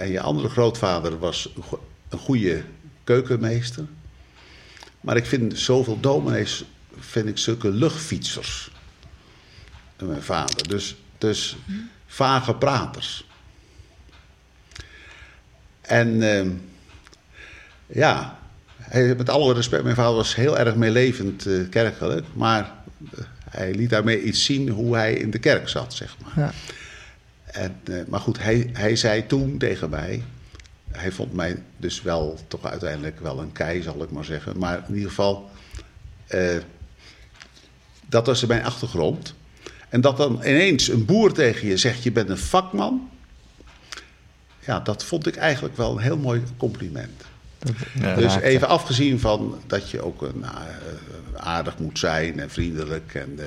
[0.00, 2.62] En je andere grootvader was een go- een goede
[3.04, 3.84] keukenmeester.
[5.00, 6.64] Maar ik vind zoveel dominees
[6.98, 8.70] vind ik zulke luchtfietsers.
[9.96, 10.68] En mijn vader.
[10.68, 11.56] Dus, dus
[12.06, 13.26] vage praters.
[15.80, 16.50] En ehm,
[17.86, 18.38] ja,
[18.92, 22.26] met alle respect, mijn vader was heel erg meelevend eh, kerkelijk.
[22.32, 22.72] Maar
[23.14, 26.32] eh, hij liet daarmee iets zien hoe hij in de kerk zat, zeg maar.
[26.44, 26.52] Ja.
[27.52, 27.64] Eh,
[28.08, 30.22] maar goed, hij, hij zei toen tegen mij.
[30.90, 34.58] Hij vond mij dus wel toch uiteindelijk wel een kei, zal ik maar zeggen.
[34.58, 35.50] Maar in ieder geval,
[36.26, 36.56] eh,
[38.06, 39.34] dat was mijn achtergrond.
[39.88, 43.10] En dat dan ineens een boer tegen je zegt: Je bent een vakman.
[44.58, 47.22] Ja, dat vond ik eigenlijk wel een heel mooi compliment.
[48.00, 48.14] Ja.
[48.14, 50.30] Dus even afgezien van dat je ook eh,
[51.36, 53.38] aardig moet zijn en vriendelijk en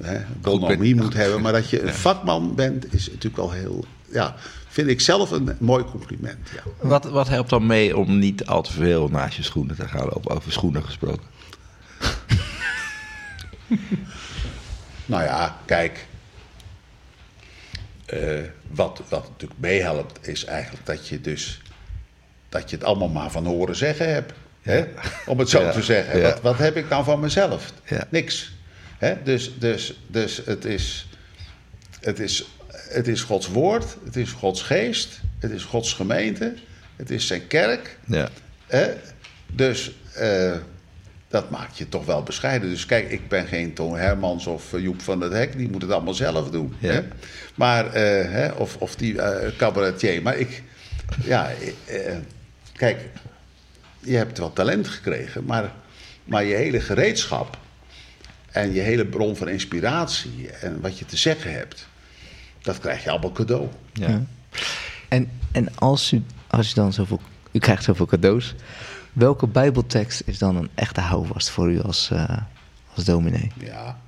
[0.00, 1.40] eh bonhomie ben- moet hebben.
[1.40, 4.34] Maar dat je een vakman bent, is natuurlijk wel heel, ja,
[4.68, 6.48] vind ik zelf een mooi compliment.
[6.54, 6.62] Ja.
[6.88, 10.08] Wat, wat helpt dan mee om niet al te veel naast je schoenen te gaan
[10.12, 10.30] lopen?
[10.36, 11.26] Over schoenen gesproken.
[15.06, 16.06] Nou ja, kijk.
[18.06, 18.40] eh,
[18.70, 21.60] wat, wat natuurlijk meehelpt, is eigenlijk dat je dus
[22.48, 24.32] dat je het allemaal maar van horen zeggen hebt.
[24.62, 24.84] Hè?
[25.26, 26.22] Om het zo Ja, te zeggen.
[26.22, 27.72] Wat, wat heb ik nou van mezelf?
[28.08, 28.52] Niks.
[28.98, 29.14] Hè?
[29.22, 31.08] Dus, dus, dus het, is,
[32.00, 36.54] het, is, het is Gods woord, het is Gods geest, het is Gods gemeente,
[36.96, 37.98] het is zijn kerk.
[38.06, 38.28] Ja.
[38.66, 38.94] Hè?
[39.52, 40.52] Dus eh,
[41.28, 42.68] dat maakt je toch wel bescheiden.
[42.68, 45.56] Dus kijk, ik ben geen Toon Hermans of eh, Joep van het Hek.
[45.56, 46.74] Die moet het allemaal zelf doen.
[46.78, 46.92] Ja.
[46.92, 47.02] Hè?
[47.54, 49.16] Maar, eh, hè, of, of die
[49.56, 50.22] cabaretier.
[50.22, 50.62] Maar ik,
[51.24, 51.50] ja,
[52.78, 53.08] kijk,
[54.00, 55.44] je hebt wel talent gekregen.
[55.44, 55.72] Maar,
[56.24, 57.58] maar je hele gereedschap
[58.50, 61.86] en je hele bron van inspiratie en wat je te zeggen hebt,
[62.62, 63.68] dat krijg je allemaal cadeau.
[63.92, 64.22] Ja.
[65.08, 67.20] En, en als, u, als u dan zoveel...
[67.52, 68.54] U krijgt zoveel cadeaus.
[69.12, 72.36] Welke bijbeltekst is dan een echte houvast voor u als, eh,
[72.94, 73.52] als dominee?
[73.58, 73.98] Ja,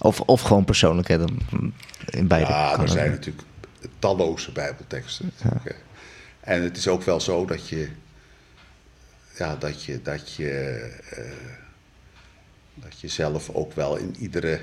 [0.00, 1.18] Of, of gewoon persoonlijk, hè?
[1.18, 1.38] Dan,
[2.06, 2.50] in beide.
[2.50, 3.46] ja er zijn natuurlijk
[3.98, 5.32] talloze bijbelteksten.
[6.48, 7.88] En het is ook wel zo dat je,
[9.38, 10.50] ja, dat je, dat je,
[11.10, 11.22] eh,
[12.74, 14.60] dat je zelf ook wel in iedere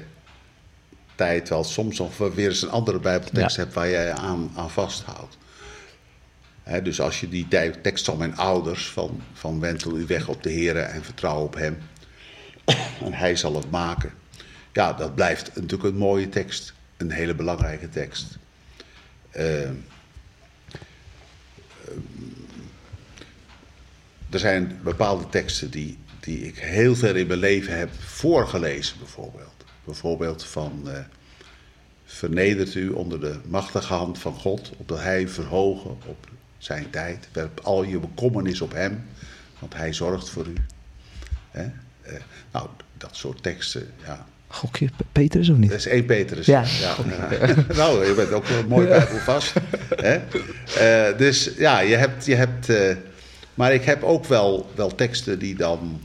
[1.16, 3.62] tijd wel soms nog weer eens een andere bijbeltekst Ja.
[3.62, 5.38] hebt waar jij aan, aan vasthoudt.
[6.64, 7.48] Hè, dus als je die
[7.82, 11.56] tekst van mijn ouders, van, van wentel u weg op de Heer en vertrouw op
[11.56, 11.78] hem,
[13.04, 14.14] en hij zal het maken.
[14.74, 18.38] Ja, dat blijft natuurlijk een mooie tekst, een hele belangrijke tekst.
[19.32, 19.70] Eh,
[24.36, 29.66] er zijn bepaalde teksten die, die ik heel veel in mijn leven heb voorgelezen, bijvoorbeeld.
[29.84, 31.00] Bijvoorbeeld van eh,
[32.06, 36.28] vernedert u onder de machtige hand van God, opdat hij verhogen op
[36.58, 37.28] zijn tijd.
[37.32, 39.06] Werp al je bekommernis op hem,
[39.60, 40.56] want hij zorgt voor u.
[41.52, 41.64] Hè?
[42.02, 42.14] Eh,
[42.52, 42.68] nou,
[42.98, 44.26] dat soort teksten, ja.
[44.48, 45.70] Gokje, Petrus of niet?
[45.70, 46.46] Dat is 1 Petrus.
[46.46, 46.64] Ja.
[47.76, 49.54] nou, je bent ook mooi bijbelvast.
[49.90, 50.16] hè?
[50.78, 52.26] Eh, dus ja, je hebt...
[52.26, 52.70] Je hebt
[53.56, 56.02] maar ik heb ook wel, wel teksten die dan...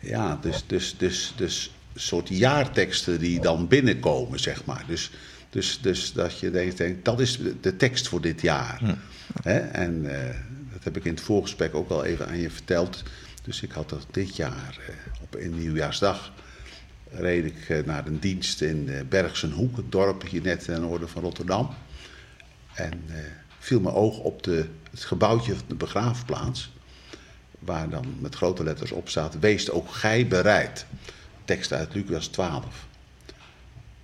[0.00, 4.84] Ja, dus, dus, dus, dus een soort jaarteksten die dan binnenkomen, zeg maar.
[4.86, 5.10] Dus,
[5.50, 8.98] dus, dus dat je denkt, denkt, dat is de, tekst voor dit jaar.
[9.42, 9.58] Hè?
[9.58, 10.34] En eh,
[10.72, 13.02] dat heb ik in het voorgesprek ook al even aan je verteld.
[13.42, 16.32] Dus ik had dat dit jaar eh, op een nieuwjaarsdag
[17.10, 21.22] reed ik eh, naar een dienst in Bergsenhoek, het dorp hier net ten noorden van
[21.22, 21.74] Rotterdam.
[22.74, 23.02] En
[23.58, 24.66] viel mijn oog op de,
[24.98, 26.70] het gebouwtje van de begraafplaats,
[27.58, 30.86] waar dan met grote letters op staat: Wees ook gij bereid.
[31.44, 32.64] Tekst uit Lucas 12.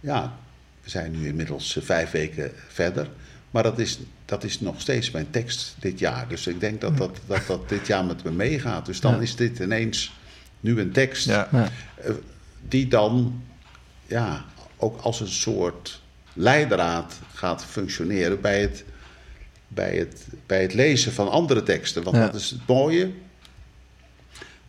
[0.01, 0.36] Ja,
[0.82, 3.09] we zijn nu inmiddels eh, vijf weken verder.
[3.51, 6.28] Maar dat is, dat is nog steeds mijn tekst dit jaar.
[6.28, 8.86] Dus ik denk dat dat, dat, dat dit jaar met me meegaat.
[8.86, 9.20] Dus dan Ja.
[9.20, 10.12] is dit ineens
[10.61, 11.49] nu een tekst Ja.
[11.53, 11.68] Ja.
[11.95, 12.11] eh,
[12.68, 13.42] die dan
[14.07, 14.45] ja,
[14.76, 16.01] ook als een soort
[16.32, 18.84] leidraad gaat functioneren bij het,
[19.75, 22.03] bij het, bij het lezen van andere teksten.
[22.03, 22.22] Want Ja.
[22.27, 23.11] dat is het mooie,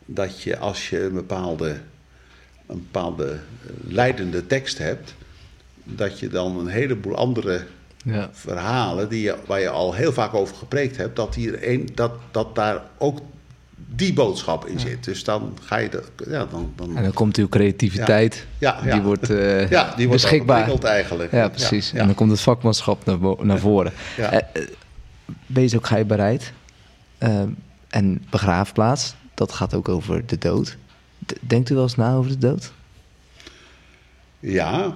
[0.06, 1.70] dat je als je een bepaalde,
[2.68, 5.14] een bepaalde eh, leidende tekst hebt,
[5.84, 7.64] dat je dan een heleboel andere
[8.04, 8.30] Ja.
[8.34, 12.12] verhalen die je, waar je al heel vaak over gepreekt hebt, dat, hier een, dat,
[12.32, 13.20] dat daar ook
[13.88, 15.04] die boodschap in zit.
[15.04, 15.90] Dus dan ga je...
[15.90, 18.46] De, ja, dan, dan, En dan komt uw creativiteit.
[18.58, 18.92] Ja, ja.
[18.94, 20.80] Die wordt, eh, ja, die wordt beschikbaar.
[20.84, 21.32] eigenlijk.
[21.32, 21.94] Ja, precies.
[21.94, 23.94] En dan komt het vakmanschap naar, naar voren.
[24.18, 24.42] Ja.
[25.56, 26.54] Wees ook gij bereid.
[27.18, 27.44] Eh,
[27.90, 30.78] en begraafplaats, dat gaat ook over de dood.
[31.26, 32.72] D- Denkt u wel eens na over de dood?
[34.40, 34.96] Ja,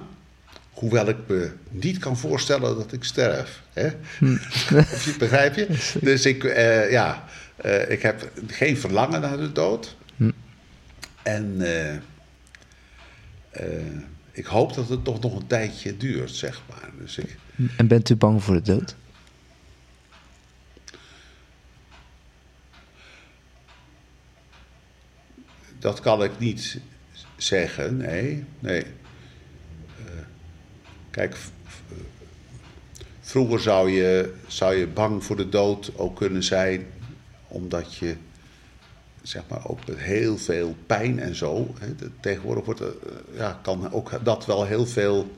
[0.70, 3.62] hoewel ik me niet kan voorstellen dat ik sterf.
[3.72, 3.88] Hè?
[4.18, 4.36] Hm.
[5.18, 5.96] Begrijp je?
[6.00, 7.24] Dus ik, eh, ja,
[7.56, 9.96] eh, ik heb geen verlangen naar de dood.
[10.16, 10.30] Hm.
[11.22, 11.96] En eh,
[14.32, 16.90] ik hoop dat het toch nog een tijdje duurt, zeg maar.
[17.00, 17.36] Dus ik,
[17.76, 18.96] En bent u bang voor de dood?
[25.80, 26.80] Dat kan ik niet
[27.36, 28.44] zeggen, nee.
[28.58, 28.82] nee.
[28.82, 30.12] Eh,
[31.10, 31.36] kijk,
[33.20, 36.86] vroeger zou je, zou je bang voor de dood ook kunnen zijn,
[37.48, 38.16] omdat je,
[39.22, 41.74] zeg maar, ook met heel veel pijn en zo.
[41.78, 42.88] Hè, tegenwoordig wordt eh,
[43.34, 45.30] ja, kan ook dat wel heel veel.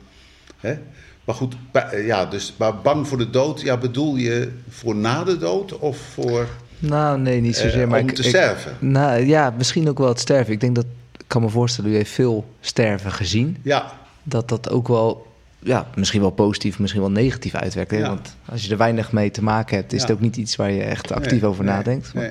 [0.56, 0.78] Hè?
[1.24, 1.54] Maar goed,
[1.92, 5.98] ja, dus, maar bang voor de dood, ja, bedoel je voor na de dood of
[5.98, 6.48] voor.
[6.82, 7.82] Nou, nee, niet zozeer.
[7.82, 8.76] Eh, maar om ik- te ik- sterven?
[8.78, 10.52] Nou ja, misschien ook wel het sterven.
[10.52, 10.84] Ik denk dat,
[11.18, 13.56] ik kan me voorstellen, u heeft veel sterven gezien.
[13.62, 15.26] Ja, Dat dat ook wel,
[15.58, 17.90] ja, misschien wel positief, misschien wel negatief uitwerkt.
[17.90, 17.96] Hè?
[17.98, 18.08] Ja.
[18.08, 20.06] Want als je er weinig mee te maken hebt, is Ja.
[20.06, 22.14] het ook niet iets waar je echt actief Nee, over nee, nadenkt.
[22.14, 22.30] Nee.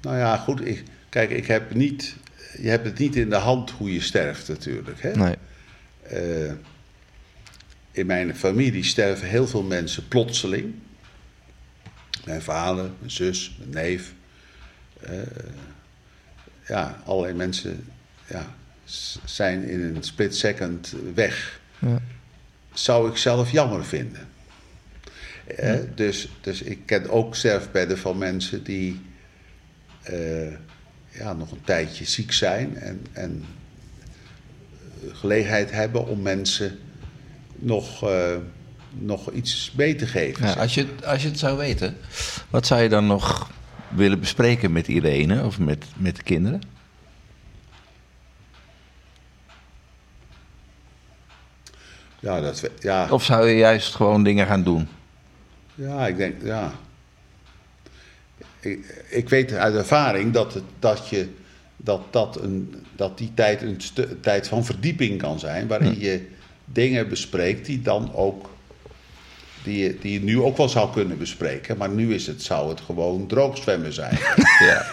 [0.00, 0.66] Nou ja, goed.
[0.66, 2.14] Ik, kijk, ik heb niet,
[2.60, 5.02] je hebt het niet in de hand hoe je sterft natuurlijk.
[5.02, 5.10] Hè?
[5.10, 5.34] Nee.
[6.02, 6.52] Eh,
[7.92, 10.74] in mijn familie sterven heel veel mensen plotseling.
[12.24, 14.12] Mijn vader, mijn zus, mijn neef.
[15.00, 15.18] Eh,
[16.68, 17.84] ja, allerlei mensen
[18.28, 18.54] ja,
[19.24, 21.60] zijn in een split second weg.
[21.78, 22.00] Ja.
[22.72, 24.28] Zou ik zelf jammer vinden.
[25.46, 25.94] Hè?
[25.94, 29.00] Dus, dus ik ken ook sterfbedden van mensen die
[30.02, 30.52] eh,
[31.08, 33.44] ja, nog een tijdje ziek zijn en, en
[35.02, 36.78] eh, gelegenheid hebben om mensen
[37.54, 38.36] nog, eh,
[38.98, 40.46] nog iets mee te geven.
[40.46, 41.96] Ja, als, je, als je het zou weten,
[42.50, 43.50] wat zou je dan nog
[43.88, 46.60] willen bespreken met Irene of met, met de kinderen?
[52.20, 54.88] Ja, dat, we- ja, Of zou je juist gewoon dingen gaan doen?
[55.74, 56.72] ja, ik denk, ja.
[58.60, 61.28] Ik, ik weet uit ervaring dat, het, dat, je,
[61.76, 66.28] dat, dat, een, dat die tijd een stu- tijd van verdieping kan zijn, waarin je
[66.64, 68.50] dingen bespreekt die dan ook,
[69.64, 72.68] die je, die je nu ook wel zou kunnen bespreken, maar nu is het, zou
[72.68, 74.18] het gewoon droogzwemmen zijn.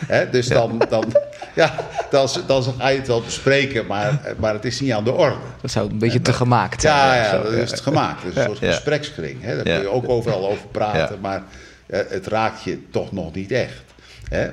[0.07, 0.25] Ja.
[0.25, 1.13] Dus dan, dan,
[1.55, 1.75] ja,
[2.09, 5.35] dan, dan ga je het wel bespreken, maar, maar het is niet aan de orde.
[5.61, 6.95] Dat zou een beetje te gemaakt zijn.
[6.95, 8.23] Ja, ja, dat is het gemaakt.
[8.23, 8.71] Het is een soort Ja.
[8.71, 9.41] gesprekskring.
[9.41, 9.55] Hè?
[9.55, 9.73] Daar Ja.
[9.73, 11.21] kun je ook overal over praten, Ja.
[11.21, 11.43] maar
[11.87, 13.81] eh, het raakt je toch nog niet echt.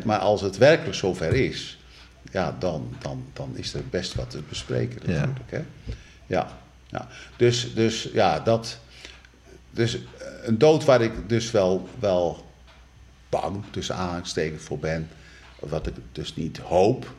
[0.05, 1.79] Maar als het werkelijk zover is,
[2.33, 5.13] ja, dan, dan, dan is er best wat te bespreken Ja.
[5.13, 5.51] natuurlijk.
[5.51, 5.61] Hè?
[6.27, 6.47] Ja.
[6.91, 7.07] Ja.
[7.37, 8.79] Dus, dus ja, dat...
[9.77, 10.01] Dus eh,
[10.43, 12.45] een dood waar ik dus wel, wel
[13.29, 15.09] bang, tussen aanhalingstekens, voor ben.
[15.61, 17.15] Wat ik dus niet hoop.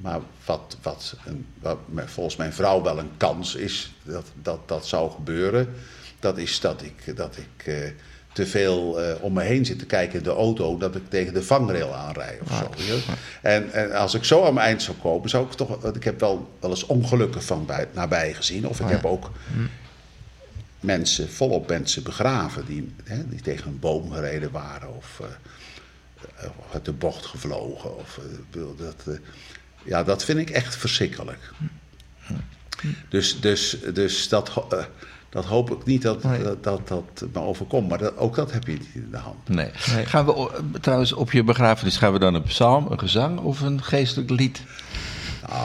[0.00, 4.86] Maar wat, wat, een, wat volgens mijn vrouw wel een kans is dat dat, dat
[4.86, 5.74] zou gebeuren.
[6.18, 7.90] Dat is dat ik, dat ik eh,
[8.32, 10.78] te veel eh, om me heen zit te kijken in de auto.
[10.78, 12.68] Dat ik tegen de vangrail aanrijd of zo.
[12.76, 13.12] weet je.
[13.42, 15.94] En, en als ik zo aan mijn eind zou komen, zou ik toch.
[15.94, 18.68] Ik heb wel, wel eens ongelukken van bij, nabij gezien.
[18.68, 19.30] Of ik heb ook
[20.84, 26.72] mensen, volop mensen begraven die, hè, die tegen een boom gereden waren of, eh, of
[26.74, 27.96] uit de bocht gevlogen.
[27.98, 28.18] Of,
[28.52, 29.14] eh, dat, eh,
[29.84, 31.50] ja, dat vind ik echt verschrikkelijk.
[33.08, 34.84] Dus, dus, dus dat, eh,
[35.28, 36.42] dat hoop ik niet dat Nee.
[36.42, 37.88] dat, dat, dat me overkomt.
[37.88, 39.48] Maar dat, ook dat heb je niet in de hand.
[39.48, 39.70] Nee.
[40.04, 43.82] Gaan we trouwens op je begrafenis gaan we dan een psalm, een gezang of een
[43.82, 44.62] geestelijk lied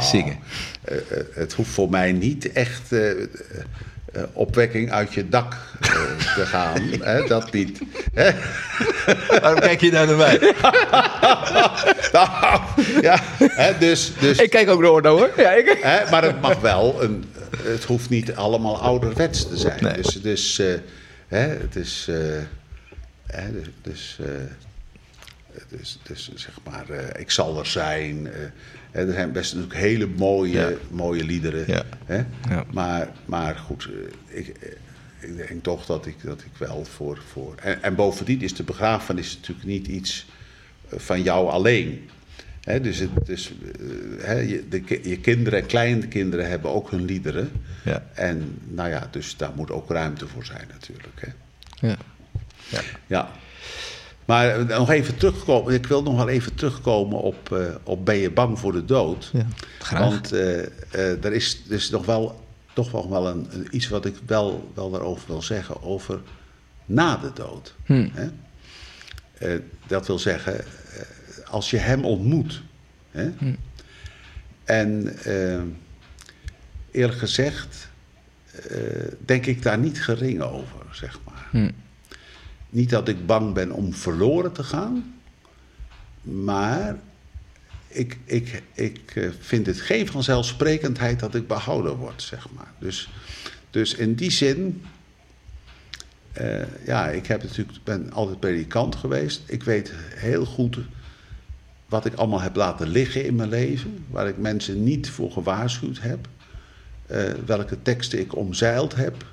[0.02, 0.40] zingen?
[0.82, 2.90] Eh, eh, het hoeft voor mij niet echt
[4.14, 5.90] eh, opwekking uit je dak eh,
[6.36, 6.82] te gaan.
[7.02, 7.80] hè, dat niet.
[8.14, 8.32] Hè?
[9.42, 10.40] Waarom kijk je nou naar mij?
[12.12, 12.62] Nou,
[13.02, 15.30] ja, hè, dus, dus, Ik kijk ook naar Orno hoor.
[15.38, 15.78] Ja, ik...
[15.82, 17.04] hè, maar het mag wel.
[17.04, 17.34] Een,
[17.64, 19.84] het hoeft niet allemaal ouderwets te zijn.
[19.84, 19.94] Nee.
[19.94, 20.68] Dus, dus eh,
[21.28, 22.08] hè, het is.
[23.26, 23.72] hè, dus.
[23.82, 24.18] dus
[25.70, 26.86] dus, dus zeg maar,
[27.20, 28.30] ik zal er zijn.
[28.92, 30.72] Er zijn best natuurlijk hele mooie, Ja.
[30.90, 31.64] mooie liederen.
[31.68, 31.84] Ja.
[32.06, 32.18] Hè?
[32.50, 32.66] Ja.
[32.72, 33.90] Maar, maar goed,
[34.30, 34.70] eh, ik, eh,
[35.30, 37.22] ik denk toch dat ik, dat ik wel voor.
[37.32, 40.26] voor en, en bovendien is de begrafenis natuurlijk niet iets
[40.90, 42.10] eh, van jou alleen.
[42.64, 43.54] Hè, dus het, dus,
[44.20, 47.52] hè, je, de, je kinderen en kleinkinderen hebben ook hun liederen.
[47.84, 48.04] Ja.
[48.14, 51.16] En nou ja, dus daar moet ook ruimte voor zijn natuurlijk.
[51.16, 51.32] Hè.
[51.88, 51.98] Ja.
[53.08, 53.30] Ja.
[54.30, 55.74] Maar eh, nog even terugkomen.
[55.74, 59.30] Ik wil nog wel even terugkomen op, eh, op ben je bang voor de dood?
[59.34, 59.46] Ja,
[59.80, 60.10] graag.
[60.10, 64.72] Want eh, er is dus nog wel, toch wel, wel een, iets wat ik wel,
[64.74, 66.20] wel daarover wil zeggen over
[66.86, 67.76] na de dood.
[67.86, 68.10] Hm.
[68.14, 69.60] Hè?
[69.88, 70.66] Dat wil zeggen,
[71.46, 72.62] als je hem ontmoet.
[73.12, 73.32] Hè?
[74.64, 75.62] En eh,
[76.92, 77.90] eerlijk gezegd,
[79.26, 81.48] denk ik daar niet gering over, zeg maar.
[81.50, 81.72] Hm.
[82.70, 85.14] Niet dat ik bang ben om verloren te gaan,
[86.22, 87.00] maar
[87.88, 92.72] ik, ik, ik eh, vind het geen vanzelfsprekendheid dat ik behouden word, zeg maar.
[92.80, 93.10] Dus,
[93.70, 94.84] dus in die zin,
[96.32, 99.42] eh, ja, ik heb natuurlijk, ben altijd predikant geweest.
[99.46, 100.78] Ik weet heel goed
[101.86, 106.00] wat ik allemaal heb laten liggen in mijn leven, waar ik mensen niet voor gewaarschuwd
[106.02, 106.28] heb,
[107.06, 109.26] eh, welke teksten ik omzeild heb.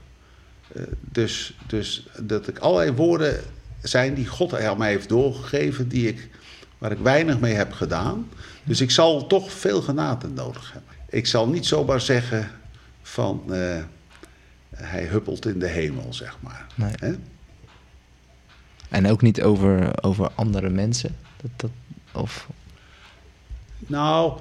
[1.01, 3.41] Dus, dus dat ik allerlei woorden
[3.83, 6.29] zijn die God aan mij heeft doorgegeven, die ik,
[6.79, 8.29] waar ik weinig mee heb gedaan.
[8.65, 10.93] Dus ik zal toch veel genade nodig hebben.
[11.09, 12.51] Ik zal niet zomaar zeggen
[13.03, 13.83] van eh,
[14.75, 16.67] hij huppelt in de hemel, zeg maar.
[16.75, 16.93] Nee.
[16.97, 17.15] Hè?
[18.89, 21.17] En ook niet over, over andere mensen.
[21.43, 21.71] Dat, dat,
[22.13, 22.49] of,
[23.79, 24.39] Nou,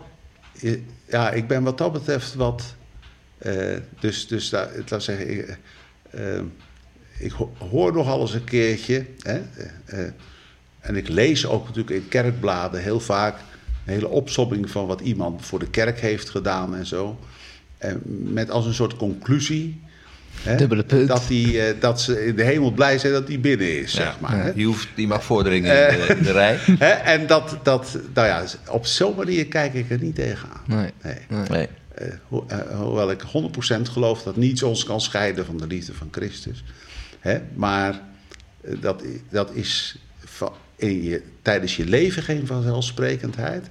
[1.07, 2.75] ja, ik ben wat dat betreft wat.
[3.37, 5.57] eh, dus, dus daar, laat zeggen, ik,
[6.15, 6.41] eh,
[7.17, 9.05] ik ho- hoor nogal eens een keertje.
[9.21, 10.07] Hè, eh, eh,
[10.79, 13.35] en ik lees ook natuurlijk in kerkbladen heel vaak
[13.85, 17.19] een hele opsomming van wat iemand voor de kerk heeft gedaan en zo.
[17.77, 18.01] En
[18.33, 19.81] met als een soort conclusie.
[20.41, 21.07] Hè, Dubbele punt.
[21.07, 24.19] Dat, die, eh, dat ze in de hemel blij zijn dat hij binnen is, zeg
[24.19, 24.43] maar.
[24.43, 24.53] Hè?
[24.53, 26.57] Die, hoeft, die mag vorderingen in de, in de rij.
[26.85, 30.61] Hè, en dat, dat, nou ja, op zo'n manier kijk ik er niet tegenaan.
[30.65, 30.89] nee.
[31.03, 31.47] Nee.
[31.49, 31.67] Nee.
[31.95, 35.93] Eh, ho- eh, hoewel ik 100% geloof dat niets ons kan scheiden van de liefde
[35.93, 36.63] van Christus.
[37.19, 37.39] Hè?
[37.53, 38.01] Maar
[38.61, 39.97] Eh, Dat, dat is
[40.75, 43.69] in je, tijdens je leven geen vanzelfsprekendheid.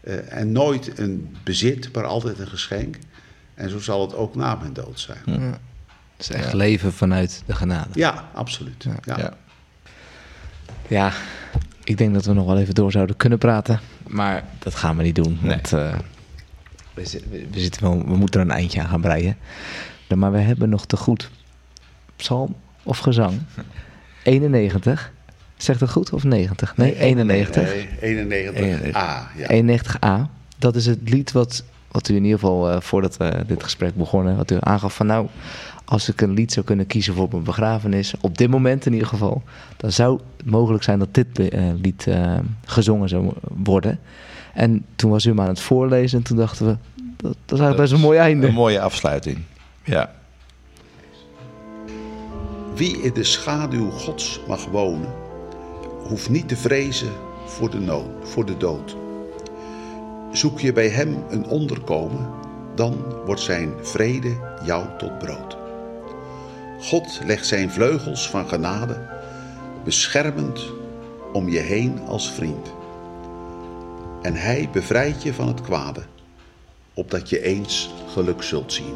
[0.00, 2.96] Eh, en nooit een bezit, maar altijd een geschenk.
[3.54, 5.18] En zo zal het ook na mijn dood zijn.
[6.16, 7.88] Het is echt leven vanuit de genade.
[7.92, 8.84] Ja, absoluut.
[9.04, 9.16] Ja.
[9.16, 9.36] Ja.
[10.88, 11.12] Ja,
[11.84, 13.80] ik denk dat we nog wel even door zouden kunnen praten.
[14.06, 15.38] Maar dat gaan we niet doen.
[15.42, 15.98] Want eh,
[16.94, 19.36] we, zi- we- we zitten wel, we moeten er een eindje aan gaan breien.
[20.16, 21.30] Maar we hebben nog te goed
[22.16, 23.38] psalm of gezang.
[24.24, 25.12] 91.
[25.56, 26.76] Zegt het goed of 90?
[26.76, 27.74] Nee, 91.
[28.00, 28.92] Nee, 91a.
[29.36, 29.76] Ja.
[30.26, 30.30] 91a.
[30.58, 33.94] Dat is het lied wat, wat u in ieder geval eh, voordat we dit gesprek
[33.94, 35.26] begonnen, wat u aangaf van nou,
[35.84, 39.08] als ik een lied zou kunnen kiezen voor mijn begrafenis, op dit moment in ieder
[39.08, 39.42] geval,
[39.76, 43.98] dan zou het mogelijk zijn dat dit eh, lied eh, gezongen zou worden.
[44.54, 46.76] En toen was u hem aan het voorlezen en toen dachten we,
[47.16, 48.46] dat, dat is eigenlijk best een mooi einde.
[48.46, 49.38] Een mooie afsluiting.
[49.84, 50.12] Ja.
[52.74, 55.12] Wie in de schaduw Gods mag wonen,
[56.08, 57.12] hoeft niet te vrezen
[57.46, 58.96] voor de, nood, voor de dood.
[60.32, 62.28] Zoek je bij Hem een onderkomen,
[62.74, 65.56] dan wordt Zijn vrede jou tot brood.
[66.80, 69.08] God legt Zijn vleugels van genade,
[69.84, 70.60] beschermend
[71.32, 72.72] om je heen als vriend.
[74.22, 76.02] En Hij bevrijdt je van het kwade,
[76.94, 78.94] opdat je eens geluk zult zien.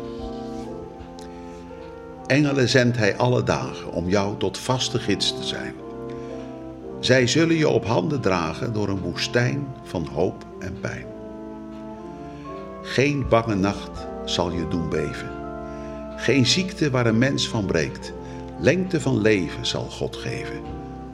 [2.27, 5.75] Engelen zendt hij alle dagen om jou tot vaste gids te zijn.
[7.01, 11.07] Zij zullen je op handen dragen door een woestijn van hoop en pijn.
[12.83, 15.31] Geen bange nacht zal je doen beven.
[16.17, 18.13] Geen ziekte waar een mens van breekt.
[18.59, 20.61] Lengte van leven zal God geven.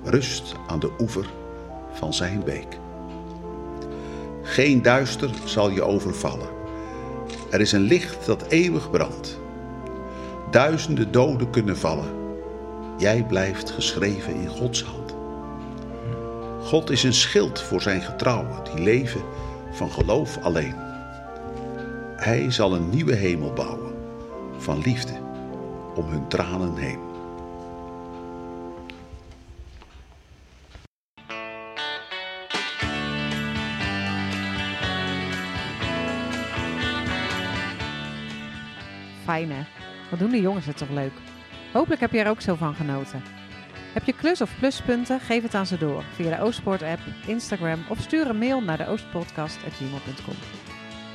[0.05, 1.27] Rust aan de oever
[1.93, 2.81] van zijn beek.
[4.43, 6.49] Geen duister zal je overvallen.
[7.51, 9.41] Er is een licht dat eeuwig brandt.
[10.51, 12.21] Duizenden doden kunnen vallen.
[12.99, 15.15] Jij blijft geschreven in Gods hand.
[16.63, 19.23] God is een schild voor zijn getrouwen, die leven
[19.73, 20.75] van geloof alleen.
[22.17, 23.93] Hij zal een nieuwe hemel bouwen,
[24.57, 25.13] van liefde
[25.95, 27.12] om hun tranen heen.
[39.25, 39.63] Fijn hè?
[40.11, 41.13] Wat doen de jongens het toch leuk?
[41.73, 43.23] Hopelijk heb je er ook zo van genoten.
[43.93, 45.21] Heb je klus of pluspunten?
[45.21, 48.77] Geef het aan ze door via de Oostpoort app, Instagram of stuur een mail naar
[48.77, 50.35] de oostpodcast.gmail.com.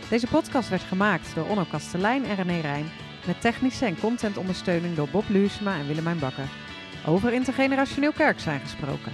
[0.10, 2.86] Deze podcast werd gemaakt door Onno Kastelein en René Rijn
[3.26, 6.49] met technische en contentondersteuning door Bob Luursema en Willemijn Bakker.
[7.05, 9.12] Over intergenerationeel kerk zijn gesproken.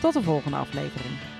[0.00, 1.31] Tot de volgende aflevering.